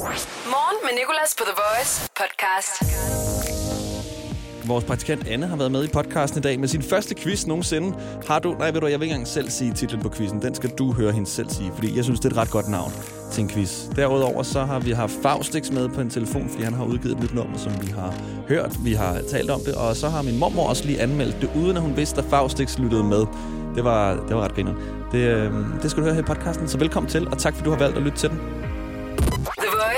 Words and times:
Morgen 0.00 0.76
med 0.82 0.90
Nicolas 0.98 1.34
på 1.38 1.44
The 1.44 1.54
Voice 1.62 2.10
podcast. 2.16 2.82
Vores 4.68 4.84
praktikant 4.84 5.28
Anne 5.28 5.46
har 5.46 5.56
været 5.56 5.72
med 5.72 5.84
i 5.84 5.88
podcasten 5.88 6.38
i 6.38 6.42
dag 6.42 6.60
med 6.60 6.68
sin 6.68 6.82
første 6.82 7.14
quiz 7.14 7.46
nogensinde. 7.46 7.98
Har 8.26 8.38
du... 8.38 8.54
Nej, 8.58 8.70
ved 8.70 8.80
du, 8.80 8.86
jeg 8.86 9.00
vil 9.00 9.04
ikke 9.04 9.14
engang 9.14 9.28
selv 9.28 9.50
sige 9.50 9.72
titlen 9.72 10.02
på 10.02 10.10
quizzen. 10.10 10.42
Den 10.42 10.54
skal 10.54 10.70
du 10.70 10.92
høre 10.92 11.12
hende 11.12 11.30
selv 11.30 11.50
sige, 11.50 11.72
fordi 11.74 11.96
jeg 11.96 12.04
synes, 12.04 12.20
det 12.20 12.26
er 12.26 12.30
et 12.30 12.36
ret 12.36 12.50
godt 12.50 12.68
navn 12.68 12.92
til 13.32 13.42
en 13.42 13.48
quiz. 13.50 13.88
Derudover 13.96 14.42
så 14.42 14.64
har 14.64 14.78
vi 14.78 14.90
haft 14.90 15.12
Faustix 15.22 15.70
med 15.70 15.88
på 15.88 16.00
en 16.00 16.10
telefon, 16.10 16.48
fordi 16.50 16.62
han 16.62 16.74
har 16.74 16.84
udgivet 16.84 17.16
et 17.16 17.22
nyt 17.22 17.34
nummer, 17.34 17.58
som 17.58 17.72
vi 17.82 17.86
har 17.86 18.14
hørt. 18.48 18.72
Vi 18.84 18.92
har 18.92 19.20
talt 19.30 19.50
om 19.50 19.60
det, 19.60 19.74
og 19.74 19.96
så 19.96 20.08
har 20.08 20.22
min 20.22 20.38
mormor 20.38 20.68
også 20.68 20.84
lige 20.84 21.00
anmeldt 21.00 21.40
det, 21.40 21.50
uden 21.56 21.76
at 21.76 21.82
hun 21.82 21.96
vidste, 21.96 22.18
at 22.18 22.26
Faustix 22.30 22.78
lyttede 22.78 23.04
med. 23.04 23.26
Det 23.74 23.84
var, 23.84 24.14
det 24.14 24.36
var 24.36 24.44
ret 24.44 24.54
griner. 24.54 24.74
Det, 25.12 25.18
øh, 25.18 25.52
det 25.82 25.90
skal 25.90 26.00
du 26.00 26.04
høre 26.04 26.14
her 26.14 26.22
i 26.22 26.24
podcasten, 26.24 26.68
så 26.68 26.78
velkommen 26.78 27.10
til, 27.10 27.28
og 27.28 27.38
tak 27.38 27.54
fordi 27.54 27.64
du 27.64 27.70
har 27.70 27.78
valgt 27.78 27.96
at 27.96 28.02
lytte 28.02 28.18
til 28.18 28.30
den. 28.30 28.59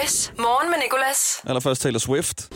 The 0.03 0.33
Morgen 0.39 0.71
med 0.71 0.79
Nicolas. 0.85 1.41
Allerførst 1.45 1.83
Taylor 1.83 1.99
Swift. 1.99 2.49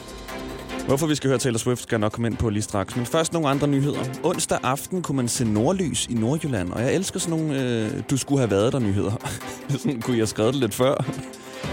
Hvorfor 0.87 1.07
vi 1.07 1.15
skal 1.15 1.29
høre 1.29 1.39
Taylor 1.39 1.59
Swift, 1.59 1.83
skal 1.83 1.97
jeg 1.97 2.01
nok 2.01 2.13
komme 2.13 2.29
ind 2.29 2.37
på 2.37 2.49
lige 2.49 2.63
straks. 2.63 2.97
Men 2.97 3.07
først 3.07 3.33
nogle 3.33 3.49
andre 3.49 3.67
nyheder. 3.67 4.01
Onsdag 4.23 4.59
aften 4.63 5.03
kunne 5.03 5.17
man 5.17 5.29
se 5.29 5.45
nordlys 5.45 6.07
i 6.07 6.15
Nordjylland, 6.15 6.73
og 6.73 6.81
jeg 6.83 6.95
elsker 6.95 7.21
sådan 7.21 7.39
nogle, 7.39 7.63
øh, 7.63 8.03
du 8.11 8.17
skulle 8.17 8.39
have 8.39 8.51
været 8.51 8.73
der 8.73 8.79
nyheder. 8.79 9.13
sådan 9.79 10.03
kunne 10.03 10.17
jeg 10.17 10.21
have 10.21 10.27
skrevet 10.27 10.55
det 10.55 10.61
lidt 10.61 10.75
før. 10.75 11.05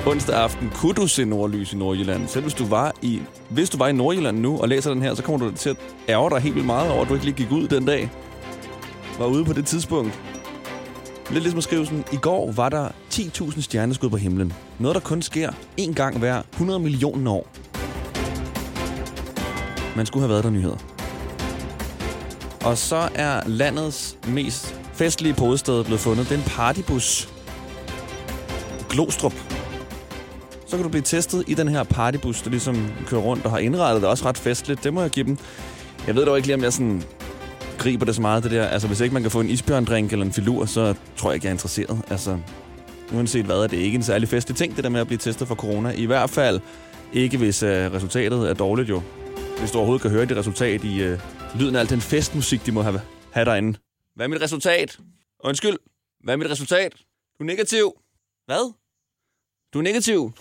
Onsdag 0.07 0.35
aften 0.35 0.71
kunne 0.75 0.93
du 0.93 1.07
se 1.07 1.25
nordlys 1.25 1.73
i 1.73 1.75
Nordjylland. 1.75 2.27
Selv 2.27 2.43
hvis 2.43 2.53
du 2.53 2.65
var 2.65 2.91
i, 3.01 3.21
hvis 3.49 3.69
du 3.69 3.77
var 3.77 3.87
i 3.87 3.93
Nordjylland 3.93 4.39
nu 4.39 4.61
og 4.61 4.69
læser 4.69 4.93
den 4.93 5.01
her, 5.01 5.15
så 5.15 5.23
kommer 5.23 5.49
du 5.49 5.55
til 5.55 5.69
at 5.69 5.77
ærge 6.09 6.29
dig 6.29 6.39
helt 6.39 6.55
vildt 6.55 6.67
meget 6.67 6.91
over, 6.91 7.01
at 7.01 7.09
du 7.09 7.13
ikke 7.13 7.25
lige 7.25 7.35
gik 7.35 7.51
ud 7.51 7.67
den 7.67 7.85
dag. 7.85 8.11
Var 9.19 9.25
ude 9.25 9.45
på 9.45 9.53
det 9.53 9.65
tidspunkt. 9.65 10.19
Lidt 11.29 11.43
ligesom 11.43 11.57
at 11.57 11.63
skrive 11.63 11.85
sådan, 11.85 12.05
i 12.11 12.17
går 12.17 12.51
var 12.51 12.69
der 12.69 12.89
10.000 13.13 13.61
stjerneskud 13.61 14.09
på 14.09 14.17
himlen. 14.17 14.53
Noget, 14.79 14.95
der 14.95 15.01
kun 15.01 15.21
sker 15.21 15.51
én 15.81 15.93
gang 15.93 16.19
hver 16.19 16.41
100 16.51 16.79
millioner 16.79 17.31
år. 17.31 17.47
Man 19.95 20.05
skulle 20.05 20.21
have 20.21 20.29
været 20.29 20.43
der 20.43 20.49
nyheder. 20.49 20.77
Og 22.65 22.77
så 22.77 23.09
er 23.15 23.41
landets 23.47 24.17
mest 24.27 24.75
festlige 24.93 25.35
hovedsted 25.39 25.83
blevet 25.83 25.99
fundet. 25.99 26.29
Det 26.29 26.35
er 26.35 26.39
en 26.39 26.45
partybus. 26.47 27.29
Glostrup. 28.89 29.33
Så 30.67 30.75
kan 30.77 30.83
du 30.83 30.89
blive 30.89 31.01
testet 31.01 31.43
i 31.47 31.53
den 31.53 31.67
her 31.67 31.83
partybus, 31.83 32.41
der 32.41 32.49
ligesom 32.49 32.87
kører 33.07 33.21
rundt 33.21 33.45
og 33.45 33.51
har 33.51 33.57
indrettet 33.57 34.01
det 34.01 34.09
også 34.09 34.25
ret 34.25 34.37
festligt. 34.37 34.83
Det 34.83 34.93
må 34.93 35.01
jeg 35.01 35.09
give 35.09 35.25
dem. 35.25 35.37
Jeg 36.07 36.15
ved 36.15 36.25
dog 36.25 36.37
ikke 36.37 36.47
lige, 36.47 36.55
om 36.55 36.63
jeg 36.63 36.73
sådan 36.73 37.03
griber 37.77 38.05
det 38.05 38.15
så 38.15 38.21
meget, 38.21 38.43
det 38.43 38.51
der. 38.51 38.67
Altså, 38.67 38.87
hvis 38.87 38.99
ikke 38.99 39.13
man 39.13 39.21
kan 39.21 39.31
få 39.31 39.39
en 39.39 39.49
isbjørndrink 39.49 40.11
eller 40.11 40.25
en 40.25 40.33
filur, 40.33 40.65
så 40.65 40.93
tror 41.17 41.29
jeg 41.29 41.35
ikke, 41.35 41.45
jeg 41.45 41.49
er 41.49 41.53
interesseret. 41.53 42.01
Altså, 42.09 42.37
uanset 43.13 43.45
hvad, 43.45 43.63
er 43.63 43.67
det 43.67 43.77
ikke 43.77 43.95
en 43.95 44.03
særlig 44.03 44.29
festlig 44.29 44.57
ting, 44.57 44.75
det 44.75 44.83
der 44.83 44.89
med 44.89 45.01
at 45.01 45.07
blive 45.07 45.17
testet 45.17 45.47
for 45.47 45.55
corona. 45.55 45.89
I 45.89 46.05
hvert 46.05 46.29
fald 46.29 46.59
ikke, 47.13 47.37
hvis 47.37 47.63
øh, 47.63 47.93
resultatet 47.93 48.49
er 48.49 48.53
dårligt 48.53 48.89
jo. 48.89 49.01
Hvis 49.59 49.71
du 49.71 49.77
overhovedet 49.77 50.01
kan 50.01 50.11
høre 50.11 50.25
det 50.25 50.37
resultat 50.37 50.83
i 50.83 51.01
øh, 51.01 51.19
lyden 51.59 51.75
af 51.75 51.79
al 51.79 51.89
den 51.89 52.01
festmusik, 52.01 52.65
de 52.65 52.71
må 52.71 52.81
have, 52.81 53.01
have 53.31 53.45
derinde. 53.45 53.79
Hvad 54.15 54.25
er 54.25 54.29
mit 54.29 54.41
resultat? 54.41 54.99
Undskyld. 55.43 55.77
Hvad 56.23 56.33
er 56.33 56.37
mit 56.37 56.49
resultat? 56.49 56.93
Du 57.39 57.43
er 57.43 57.47
negativ. 57.47 57.93
Hvad? 58.45 58.73
Du 59.73 59.79
er 59.79 59.83
negativ. 59.83 60.33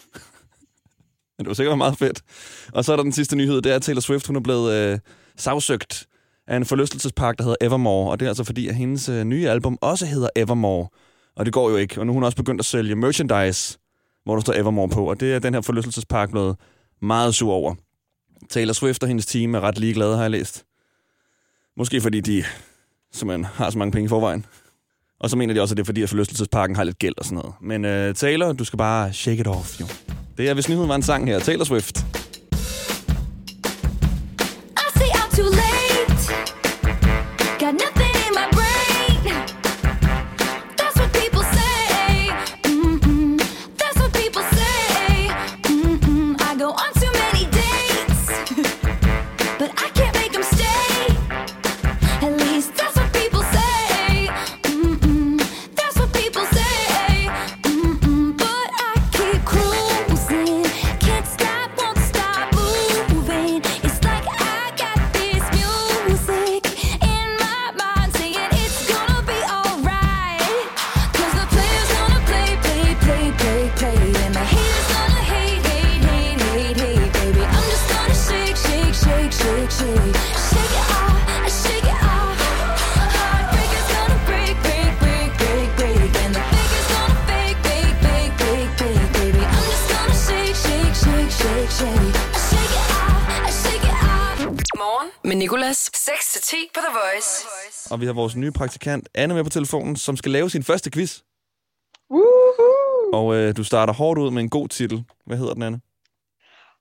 Men 1.39 1.39
det 1.45 1.47
var 1.47 1.55
sikkert 1.55 1.79
meget 1.79 1.99
fedt. 1.99 2.23
Og 2.73 2.85
så 2.85 2.93
er 2.93 2.97
der 2.97 3.03
den 3.03 3.13
sidste 3.13 3.37
nyhed, 3.37 3.63
det 3.63 3.73
er, 3.73 3.77
at 3.77 3.83
Taylor 3.83 4.01
Swift 4.01 4.27
hun 4.27 4.37
er 4.37 4.41
blevet 4.41 4.73
øh, 4.75 4.99
sagsøgt 5.37 6.07
af 6.47 6.57
en 6.57 6.65
forlystelsespark, 6.65 7.39
der 7.39 7.45
hedder 7.45 7.57
Evermore. 7.61 8.11
Og 8.11 8.21
det 8.21 8.27
er 8.27 8.31
altså 8.31 8.45
fordi, 8.45 8.69
at 8.69 8.75
hendes 8.75 9.09
øh, 9.09 9.25
nye 9.25 9.49
album 9.49 9.79
også 9.81 10.07
hedder 10.07 10.29
Evermore. 10.37 10.89
Og 11.37 11.45
det 11.45 11.53
går 11.53 11.71
jo 11.71 11.77
ikke. 11.77 12.01
Og 12.01 12.07
nu 12.07 12.13
er 12.13 12.15
hun 12.15 12.25
også 12.25 12.37
begyndt 12.37 12.61
at 12.61 12.65
sælge 12.65 12.95
merchandise, 12.95 13.79
hvor 14.25 14.35
der 14.35 14.41
står 14.41 14.53
Evermore 14.53 14.89
på. 14.89 15.11
Og 15.11 15.21
det 15.21 15.35
er 15.35 15.39
den 15.39 15.55
her 15.55 15.61
forlystelsespark 15.61 16.31
blevet 16.31 16.57
meget 17.03 17.35
sur 17.35 17.53
over. 17.53 17.75
Taylor 18.51 18.73
Swift 18.73 19.03
og 19.03 19.09
hendes 19.09 19.27
team 19.27 19.55
er 19.55 19.61
ret 19.61 19.79
ligeglade, 19.79 20.15
har 20.15 20.23
jeg 20.23 20.31
læst. 20.31 20.65
Måske 21.77 22.01
fordi 22.01 22.21
de 22.21 22.45
simpelthen 23.13 23.45
har 23.45 23.71
så 23.71 23.79
mange 23.79 23.93
penge 23.93 24.05
i 24.05 24.09
forvejen. 24.09 24.47
Og 25.21 25.31
så 25.31 25.37
mener 25.37 25.55
de 25.55 25.61
også, 25.61 25.73
at 25.73 25.77
det 25.77 25.83
er 25.83 25.87
fordi, 25.87 26.03
at 26.03 26.09
forlystelsesparken 26.09 26.77
har 26.77 26.85
lidt 26.85 26.99
gæld 26.99 27.15
og 27.19 27.25
sådan 27.25 27.37
noget. 27.37 27.55
Men 27.61 28.09
uh, 28.09 28.15
Taylor, 28.15 28.53
du 28.53 28.65
skal 28.65 28.77
bare 28.77 29.13
shake 29.13 29.41
it 29.41 29.47
off, 29.47 29.81
jo. 29.81 29.87
Det 30.39 30.49
er, 30.49 30.55
hvis 30.55 30.69
nyheden 30.69 30.89
var 30.89 30.95
en 30.95 31.03
sang 31.03 31.27
her. 31.27 31.39
Taylor 31.39 31.65
Swift. 31.65 32.22
Morgen 94.77 95.11
med 95.25 95.37
Nicolas. 95.37 95.91
6-10 95.97 96.57
på 96.75 96.81
The 96.81 96.99
Voice. 96.99 97.47
Og 97.91 98.01
vi 98.01 98.07
har 98.07 98.13
vores 98.13 98.37
nye 98.37 98.53
praktikant 98.53 99.09
Anne 99.15 99.35
med 99.35 99.45
på 99.45 99.51
telefonen, 99.51 99.97
som 99.97 100.17
skal 100.17 100.33
lave 100.33 100.51
sin 100.51 100.63
første 100.63 100.91
quiz. 100.91 101.21
Woohoo! 102.11 103.11
Og 103.13 103.35
øh, 103.35 103.57
du 103.57 103.65
starter 103.65 103.93
hårdt 103.93 104.21
ud 104.21 104.31
med 104.31 104.43
en 104.43 104.51
god 104.51 104.69
titel. 104.69 105.05
Hvad 105.27 105.37
hedder 105.37 105.55
den, 105.55 105.63
Anne? 105.63 105.81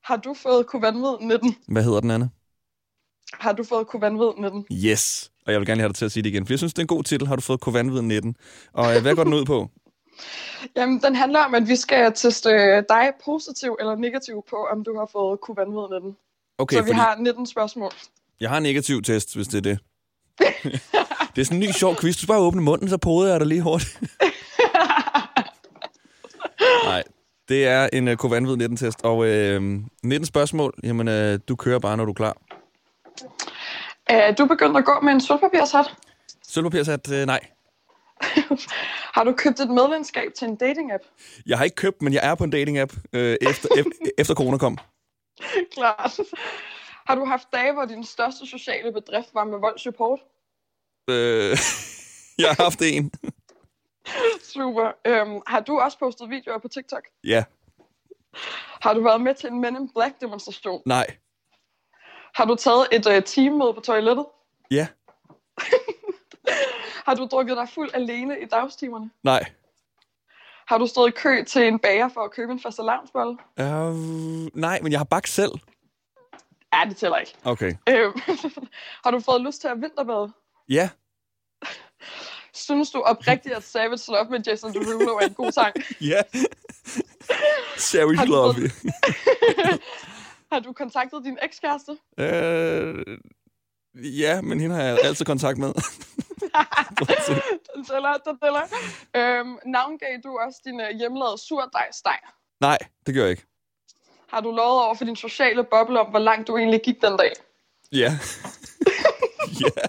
Har 0.04 0.16
du 0.16 0.34
fået 0.42 0.66
kovanvid 0.66 1.26
19? 1.28 1.56
Hvad 1.68 1.82
hedder 1.82 2.00
den, 2.00 2.10
Anne? 2.10 2.30
Har 3.32 3.52
du 3.52 3.64
fået 3.64 3.86
kovanvid 3.86 4.26
19? 4.38 4.66
Yes. 4.72 5.30
Og 5.46 5.52
jeg 5.52 5.60
vil 5.60 5.66
gerne 5.66 5.76
lige 5.76 5.82
have 5.82 5.88
dig 5.88 5.96
til 5.96 6.04
at 6.04 6.12
sige 6.12 6.22
det 6.22 6.30
igen, 6.30 6.46
for 6.46 6.52
jeg 6.52 6.58
synes, 6.58 6.74
det 6.74 6.78
er 6.78 6.84
en 6.84 6.96
god 6.96 7.04
titel. 7.04 7.26
Har 7.26 7.36
du 7.36 7.42
fået 7.42 7.60
Kovanvid 7.60 8.02
19? 8.02 8.36
Og 8.72 8.96
øh, 8.96 9.02
hvad 9.02 9.14
går 9.14 9.24
den 9.24 9.34
ud 9.34 9.44
på? 9.44 9.68
Jamen, 10.76 11.00
den 11.02 11.14
handler 11.16 11.40
om, 11.40 11.54
at 11.54 11.68
vi 11.68 11.76
skal 11.76 12.12
teste 12.14 12.50
øh, 12.50 12.82
dig 12.88 13.12
positiv 13.24 13.76
eller 13.80 13.94
negativ 13.96 14.44
på, 14.50 14.66
om 14.72 14.84
du 14.84 14.98
har 14.98 15.08
fået 15.12 15.40
kovanvid 15.40 16.00
19. 16.00 16.16
Okay, 16.58 16.76
Så 16.76 16.82
vi 16.82 16.90
har 16.90 17.16
19 17.16 17.46
spørgsmål. 17.46 17.92
jeg 18.40 18.50
har 18.50 18.56
en 18.56 18.62
negativ 18.62 19.02
test, 19.02 19.34
hvis 19.36 19.48
det 19.48 19.58
er 19.58 19.62
det. 19.62 19.78
det 21.34 21.40
er 21.40 21.44
sådan 21.44 21.62
en 21.62 21.68
ny 21.68 21.70
sjov 21.72 21.96
quiz. 21.96 22.14
Du 22.14 22.18
skal 22.18 22.26
bare 22.28 22.38
åbne 22.38 22.62
munden, 22.62 22.88
så 22.88 22.96
poder 22.96 23.30
jeg 23.30 23.40
dig 23.40 23.48
lige 23.48 23.62
hurtigt. 23.62 24.00
Nej, 26.84 27.02
det 27.48 27.66
er 27.66 27.88
en 27.92 28.08
uh, 28.08 28.14
Kovanvid 28.14 28.66
19-test. 28.66 29.04
Og 29.04 29.26
øh, 29.26 29.62
19 30.02 30.26
spørgsmål, 30.26 30.74
jamen 30.82 31.08
øh, 31.08 31.38
du 31.48 31.56
kører 31.56 31.78
bare, 31.78 31.96
når 31.96 32.04
du 32.04 32.10
er 32.10 32.14
klar. 32.14 32.36
Uh, 34.12 34.36
du 34.38 34.46
begyndte 34.46 34.78
at 34.78 34.84
gå 34.84 35.00
med 35.02 35.12
en 35.12 35.20
sølvpapirshat. 35.20 35.94
Sølvpapirsat, 36.48 37.12
øh, 37.12 37.26
nej. 37.26 37.40
Har 39.16 39.24
du 39.24 39.32
købt 39.32 39.60
et 39.60 39.70
medlemskab 39.70 40.34
til 40.34 40.48
en 40.48 40.58
dating-app? 40.62 41.04
Jeg 41.46 41.58
har 41.58 41.64
ikke 41.64 41.74
købt, 41.76 42.02
men 42.02 42.12
jeg 42.12 42.30
er 42.30 42.34
på 42.34 42.44
en 42.44 42.52
dating-app, 42.54 42.92
øh, 43.12 43.36
efter, 43.40 43.68
efter 44.18 44.34
corona 44.34 44.58
kom. 44.58 44.78
Klart. 45.72 46.20
Har 47.06 47.14
du 47.14 47.24
haft 47.24 47.48
dage, 47.52 47.72
hvor 47.72 47.84
din 47.84 48.04
største 48.04 48.46
sociale 48.46 48.92
bedrift 48.92 49.34
var 49.34 49.44
med 49.44 49.58
voldsupport? 49.58 50.20
Øh, 51.10 51.50
jeg 52.42 52.48
har 52.48 52.62
haft 52.62 52.82
en. 52.82 53.12
Super. 54.42 54.92
Um, 55.22 55.42
har 55.46 55.60
du 55.60 55.78
også 55.80 55.98
postet 55.98 56.30
videoer 56.30 56.58
på 56.58 56.68
TikTok? 56.68 57.02
Ja, 57.24 57.44
Har 58.82 58.94
du 58.94 59.02
været 59.02 59.20
med 59.20 59.34
til 59.34 59.48
en 59.50 59.60
Men 59.60 59.76
in 59.76 59.90
Black 59.94 60.20
demonstration? 60.20 60.82
nej, 60.86 61.06
Har 62.34 62.44
du 62.44 62.54
taget 62.54 62.86
et 62.92 63.06
uh, 63.06 63.22
teammøde 63.26 63.74
på 63.74 63.80
toilettet? 63.80 64.26
ja, 64.70 64.86
Har 67.12 67.16
du 67.16 67.26
drukket 67.26 67.56
dig 67.56 67.68
fuld 67.68 67.90
alene 67.94 68.40
i 68.40 68.44
dagstimerne? 68.44 69.10
nej. 69.22 69.44
Har 70.66 70.78
du 70.78 70.86
stået 70.86 71.08
i 71.08 71.10
kø 71.16 71.44
til 71.44 71.62
en 71.62 71.78
bager 71.78 72.08
for 72.08 72.20
at 72.20 72.30
købe 72.30 72.52
en 72.52 72.60
fastelavnsbolle? 72.60 73.38
Uh, 73.60 74.56
nej, 74.56 74.80
men 74.82 74.92
jeg 74.92 74.98
har 75.00 75.04
bagt 75.04 75.28
selv. 75.28 75.52
Ja, 76.72 76.80
det 76.88 76.96
tæller 76.96 77.16
ikke. 77.16 77.34
Okay. 77.44 77.74
Øhm, 77.88 78.20
har 79.04 79.10
du 79.10 79.20
fået 79.20 79.40
lyst 79.40 79.60
til 79.60 79.68
at 79.68 79.80
vinterbade? 79.80 80.32
Ja, 80.68 80.90
Synes 82.54 82.90
du 82.90 83.00
oprigtigt, 83.00 83.54
at 83.54 83.62
Savage 83.62 84.02
Love 84.08 84.30
med 84.30 84.40
Jason 84.46 84.72
Derulo 84.72 85.16
er 85.16 85.26
en 85.26 85.34
god 85.34 85.52
sang? 85.52 85.74
ja. 86.10 86.22
Har 87.98 88.06
du 88.06 88.26
Sloppy. 88.26 88.68
Har 90.52 90.60
du 90.60 90.72
kontaktet 90.72 91.24
din 91.24 91.38
ekskæreste? 91.42 91.96
øh, 92.18 93.18
ja, 93.94 94.40
men 94.40 94.60
hende 94.60 94.76
har 94.76 94.82
jeg 94.82 94.98
altid 95.04 95.24
kontakt 95.24 95.58
med. 95.58 95.72
Den 97.74 97.84
tæller, 97.84 98.12
den 98.24 98.38
tæller. 98.42 98.62
Øhm, 99.16 99.58
navngav 99.66 100.18
du 100.24 100.38
også 100.38 100.60
din 100.64 100.80
øh, 100.80 100.90
hjemmelavede 100.98 101.38
surdejsdej? 101.38 102.18
Nej, 102.60 102.78
det 103.06 103.14
gør 103.14 103.22
jeg 103.22 103.30
ikke. 103.30 103.46
Har 104.28 104.40
du 104.40 104.50
lovet 104.50 104.84
over 104.84 104.94
for 104.94 105.04
din 105.04 105.16
sociale 105.16 105.64
boble 105.64 106.00
om, 106.00 106.06
hvor 106.06 106.18
langt 106.18 106.48
du 106.48 106.56
egentlig 106.56 106.80
gik 106.82 107.02
den 107.02 107.16
dag? 107.16 107.32
Ja. 107.92 107.98
ja. 109.62 109.82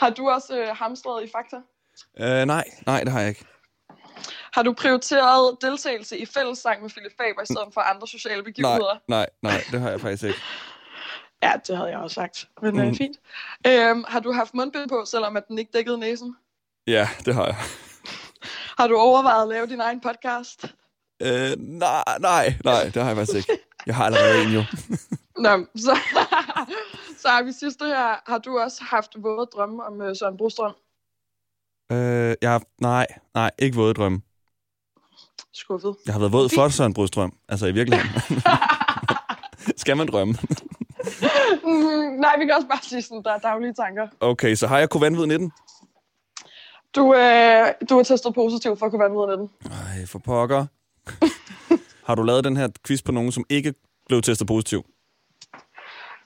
Har 0.00 0.10
du 0.10 0.30
også 0.30 0.58
øh, 0.58 0.76
hamstret 0.76 1.24
i 1.24 1.30
Fakta? 1.32 1.56
Øh, 2.18 2.46
nej, 2.46 2.64
nej, 2.86 3.00
det 3.04 3.12
har 3.12 3.20
jeg 3.20 3.28
ikke. 3.28 3.44
Har 4.52 4.62
du 4.62 4.72
prioriteret 4.72 5.56
deltagelse 5.60 6.18
i 6.18 6.26
fællessang 6.26 6.82
med 6.82 6.90
Philip 6.90 7.12
Faber 7.16 7.42
i 7.42 7.46
stedet 7.46 7.68
for 7.74 7.80
andre 7.80 8.08
sociale 8.08 8.36
Nej, 8.36 8.44
begivenheder? 8.44 8.98
nej, 9.08 9.26
nej, 9.42 9.64
det 9.70 9.80
har 9.80 9.90
jeg 9.90 10.00
faktisk 10.00 10.24
ikke. 10.24 10.38
Ja, 11.42 11.52
det 11.66 11.76
havde 11.76 11.90
jeg 11.90 11.98
også 11.98 12.14
sagt. 12.14 12.48
Men 12.62 12.74
Mm. 12.74 12.80
øh, 12.80 12.94
fint. 12.94 13.16
Øhm, 13.66 14.04
har 14.08 14.20
du 14.20 14.32
haft 14.32 14.54
mundbind 14.54 14.88
på, 14.88 15.04
selvom 15.06 15.36
at 15.36 15.48
den 15.48 15.58
ikke 15.58 15.70
dækkede 15.74 15.98
næsen? 15.98 16.36
Ja, 16.86 17.08
det 17.24 17.34
har 17.34 17.44
jeg. 17.46 17.56
Har 18.78 18.86
du 18.86 18.96
overvejet 18.96 19.42
at 19.42 19.48
lave 19.48 19.66
din 19.66 19.80
egen 19.80 20.00
podcast? 20.00 20.64
Øh, 21.22 21.52
nej, 21.58 22.04
nej, 22.20 22.54
nej, 22.64 22.84
det 22.84 22.96
har 23.02 23.06
jeg 23.06 23.16
faktisk 23.16 23.36
ikke. 23.50 23.62
Jeg 23.86 23.96
har 23.96 24.04
allerede 24.06 24.42
en 24.44 24.50
jo. 24.52 24.62
Nå, 25.44 25.66
så, 25.76 25.98
så 27.22 27.28
har 27.28 27.42
vi 27.42 27.52
sidste 27.52 27.84
her. 27.84 28.30
Har 28.30 28.38
du 28.38 28.58
også 28.58 28.84
haft 28.84 29.10
våde 29.18 29.46
drømme 29.54 29.84
om 29.84 30.02
øh, 30.02 30.16
Søren 30.16 30.36
Brostrøm? 30.36 30.72
Øh, 31.92 32.34
jeg 32.42 32.50
har, 32.50 32.62
nej, 32.80 33.06
nej, 33.34 33.50
ikke 33.58 33.76
våde 33.76 33.94
drømme. 33.94 34.22
Skuffet. 35.54 35.96
Jeg 36.06 36.14
har 36.14 36.18
været 36.20 36.32
våd 36.32 36.48
for 36.54 36.68
Søren 36.68 36.94
Brudstrøm. 36.94 37.32
Altså 37.48 37.66
i 37.66 37.72
virkeligheden. 37.72 38.10
Skal 39.76 39.96
man 39.96 40.06
drømme? 40.08 40.34
Mm, 41.64 42.20
nej, 42.20 42.34
vi 42.38 42.44
kan 42.44 42.54
også 42.54 42.68
bare 42.68 42.78
sige 42.82 43.02
sådan, 43.02 43.22
der 43.22 43.32
er 43.32 43.38
daglige 43.38 43.74
tanker. 43.74 44.08
Okay, 44.20 44.54
så 44.54 44.66
har 44.66 44.78
jeg 44.78 44.90
Kovanvid 44.90 45.26
19? 45.26 45.52
Du, 46.96 47.14
øh, 47.14 47.66
du 47.90 47.98
er 47.98 48.02
testet 48.02 48.34
positiv 48.34 48.76
for 48.76 48.86
at 48.86 48.92
kunne 48.92 49.00
være 49.00 49.08
med 49.28 49.36
den. 49.36 49.50
Ej, 49.70 50.06
for 50.06 50.18
pokker. 50.18 50.66
har 52.06 52.14
du 52.14 52.22
lavet 52.22 52.44
den 52.44 52.56
her 52.56 52.68
quiz 52.86 53.02
på 53.02 53.12
nogen, 53.12 53.32
som 53.32 53.44
ikke 53.48 53.74
blev 54.08 54.22
testet 54.22 54.46
positiv? 54.46 54.84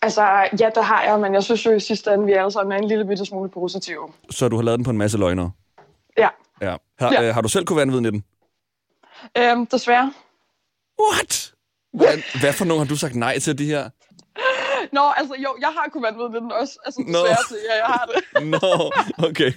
Altså, 0.02 0.22
ja, 0.60 0.70
det 0.74 0.84
har 0.84 1.02
jeg, 1.02 1.20
men 1.20 1.34
jeg 1.34 1.42
synes 1.44 1.66
jo 1.66 1.70
i 1.70 1.80
sidste 1.80 2.10
ende, 2.14 2.24
vi 2.26 2.32
alle 2.32 2.50
sammen 2.52 2.72
er 2.72 2.76
en 2.82 2.88
lille 2.88 3.04
bitte 3.06 3.24
smule 3.24 3.50
positive. 3.50 4.08
Så 4.30 4.48
du 4.48 4.56
har 4.56 4.62
lavet 4.62 4.78
den 4.78 4.84
på 4.84 4.90
en 4.90 4.98
masse 4.98 5.18
løgnere? 5.18 5.50
Ja, 6.18 6.28
Ja. 6.60 6.76
Har, 6.98 7.12
Ja. 7.12 7.28
Øh, 7.28 7.34
har 7.34 7.40
du 7.40 7.48
selv 7.48 7.64
Kovanvid 7.64 8.00
19? 8.00 8.24
øhm, 9.38 9.66
desværre. 9.66 10.12
What? 11.12 11.52
Hvad, 11.92 12.40
hvad 12.40 12.52
for 12.52 12.64
nogen 12.64 12.80
har 12.82 12.88
du 12.88 12.96
sagt 12.96 13.14
nej 13.14 13.38
til 13.38 13.58
de 13.58 13.66
her? 13.66 13.90
Nå, 14.92 15.04
altså 15.16 15.34
jo, 15.44 15.56
jeg 15.60 15.68
har 15.68 15.88
kunne 15.92 16.02
være 16.02 16.30
med 16.30 16.40
den 16.40 16.52
også. 16.52 16.78
Altså, 16.84 17.00
Nå. 17.00 17.06
desværre 17.06 17.44
til, 17.48 17.56
ja, 17.70 17.74
jeg 17.76 17.86
har 17.86 18.04
det. 18.12 18.20
Nå, 18.54 18.92
okay. 19.28 19.52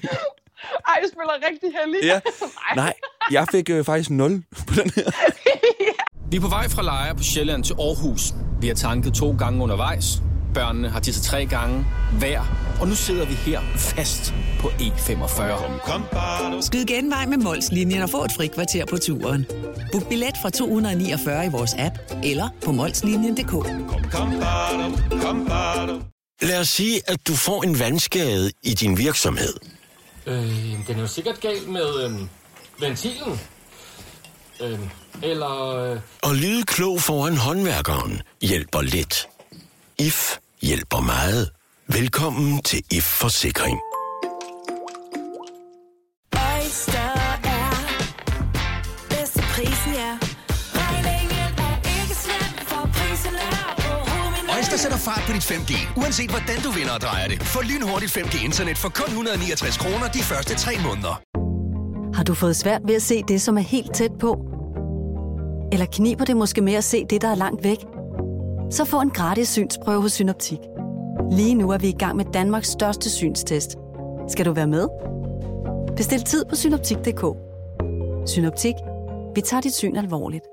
Ej, 0.88 0.96
jeg 1.02 1.10
spiller 1.14 1.36
rigtig 1.50 1.70
heldig. 1.80 2.00
Ja. 2.04 2.20
Nej, 2.84 2.94
jeg 3.32 3.48
fik 3.52 3.70
øh, 3.70 3.86
faktisk 3.86 4.10
0 4.10 4.44
på 4.68 4.74
den 4.74 4.92
her. 4.96 5.12
Vi 6.32 6.38
er 6.38 6.42
på 6.42 6.48
vej 6.48 6.70
fra 6.70 6.82
Lejre 6.84 7.16
på 7.16 7.24
Sjælland 7.24 7.64
til 7.64 7.74
Aarhus. 7.74 8.22
Vi 8.62 8.68
har 8.68 8.76
tanket 8.76 9.14
to 9.14 9.36
gange 9.38 9.64
undervejs. 9.64 10.06
Børnene 10.54 10.90
har 10.90 11.00
tisset 11.00 11.24
tre 11.24 11.46
gange 11.46 11.86
hver. 12.20 12.69
Og 12.82 12.88
nu 12.88 12.96
sidder 12.96 13.26
vi 13.26 13.34
her 13.34 13.62
fast 13.76 14.34
på 14.60 14.68
E45. 14.68 16.62
Skyd 16.62 16.86
genvej 16.86 17.26
med 17.26 17.38
Molslinjen 17.38 18.02
og 18.02 18.10
få 18.10 18.24
et 18.26 18.32
fri 18.38 18.48
kvarter 18.48 18.86
på 18.86 18.98
turen. 18.98 19.46
Book 19.92 20.10
billet 20.10 20.34
fra 20.42 20.50
249 20.50 21.46
i 21.46 21.50
vores 21.50 21.74
app 21.78 21.96
eller 22.24 22.50
på 22.66 22.72
molslinjen.dk. 22.72 23.54
Lad 26.42 26.60
os 26.60 26.70
sige, 26.70 27.02
at 27.08 27.28
du 27.28 27.34
får 27.36 27.64
en 27.64 27.80
vandskade 27.80 28.52
i 28.64 28.74
din 28.74 28.98
virksomhed. 28.98 29.54
Øh, 30.26 30.36
den 30.88 30.96
er 30.96 31.00
jo 31.00 31.08
sikkert 31.08 31.40
galt 31.42 31.68
med 31.70 32.04
øh, 32.06 32.12
ventilen. 32.80 33.40
Øh, 34.62 34.80
eller... 35.24 35.76
Øh, 35.76 36.00
Og 36.24 36.36
lyde 36.36 36.64
klog 36.64 37.02
foran 37.02 37.38
håndværkeren 37.38 38.22
hjælper 38.42 38.82
lidt. 38.82 39.28
IF 39.98 40.38
hjælper 40.62 41.00
meget. 41.00 41.50
Velkommen 41.94 42.62
til 42.62 42.84
IF 42.92 43.04
Forsikring. 43.04 43.80
Oyster 46.34 47.10
er 47.56 47.72
bedst 49.10 49.34
til 49.34 49.44
prisen, 49.54 49.94
ja. 49.94 50.12
Regningen 50.82 51.52
er 51.68 51.76
ikke 52.02 52.16
slem, 52.26 52.52
for 52.70 52.90
prisen 52.94 53.36
er 53.36 53.76
på 53.84 54.56
Øjster 54.58 54.78
sætter 54.78 54.98
fart 54.98 55.24
på 55.28 55.34
dit 55.34 55.52
5G, 55.52 56.00
uanset 56.00 56.30
hvordan 56.30 56.60
du 56.64 56.70
vinder 56.72 56.94
og 56.94 57.02
drejer 57.02 57.28
det. 57.28 57.44
Få 57.44 57.60
lynhurtigt 57.62 58.18
5G-internet 58.18 58.78
for 58.78 58.90
kun 58.90 59.08
169 59.08 59.78
kroner 59.78 60.08
de 60.08 60.20
første 60.20 60.56
3 60.56 60.72
måneder. 60.88 61.16
Har 62.16 62.24
du 62.24 62.34
fået 62.34 62.56
svært 62.56 62.82
ved 62.86 62.96
at 62.96 63.02
se 63.02 63.24
det, 63.28 63.42
som 63.42 63.58
er 63.58 63.62
helt 63.76 63.94
tæt 63.94 64.12
på? 64.20 64.32
Eller 65.72 65.86
kniber 65.86 66.26
det 66.26 66.38
måske 66.38 66.62
med 66.62 66.74
at 66.74 66.84
se 66.84 67.06
det, 67.10 67.22
der 67.22 67.30
er 67.32 67.36
langt 67.36 67.64
væk? 67.64 67.80
Så 68.72 68.86
få 68.86 69.02
en 69.02 69.10
gratis 69.10 69.50
synsprøve 69.50 70.02
hos 70.02 70.12
Synoptik. 70.12 70.60
Lige 71.32 71.56
nu 71.56 71.72
er 71.72 71.78
vi 71.78 71.88
i 71.88 71.96
gang 72.00 72.18
med 72.18 72.26
Danmarks 72.34 72.68
største 72.68 73.10
synstest. 73.10 73.78
Skal 74.28 74.46
du 74.46 74.54
være 74.54 74.68
med? 74.68 74.88
Bestil 75.98 76.24
tid 76.24 76.46
på 76.50 76.56
synoptik.dk. 76.56 77.24
Synoptik. 78.30 78.74
Vi 79.36 79.42
tager 79.42 79.62
dit 79.62 79.74
syn 79.74 79.96
alvorligt. 79.96 80.44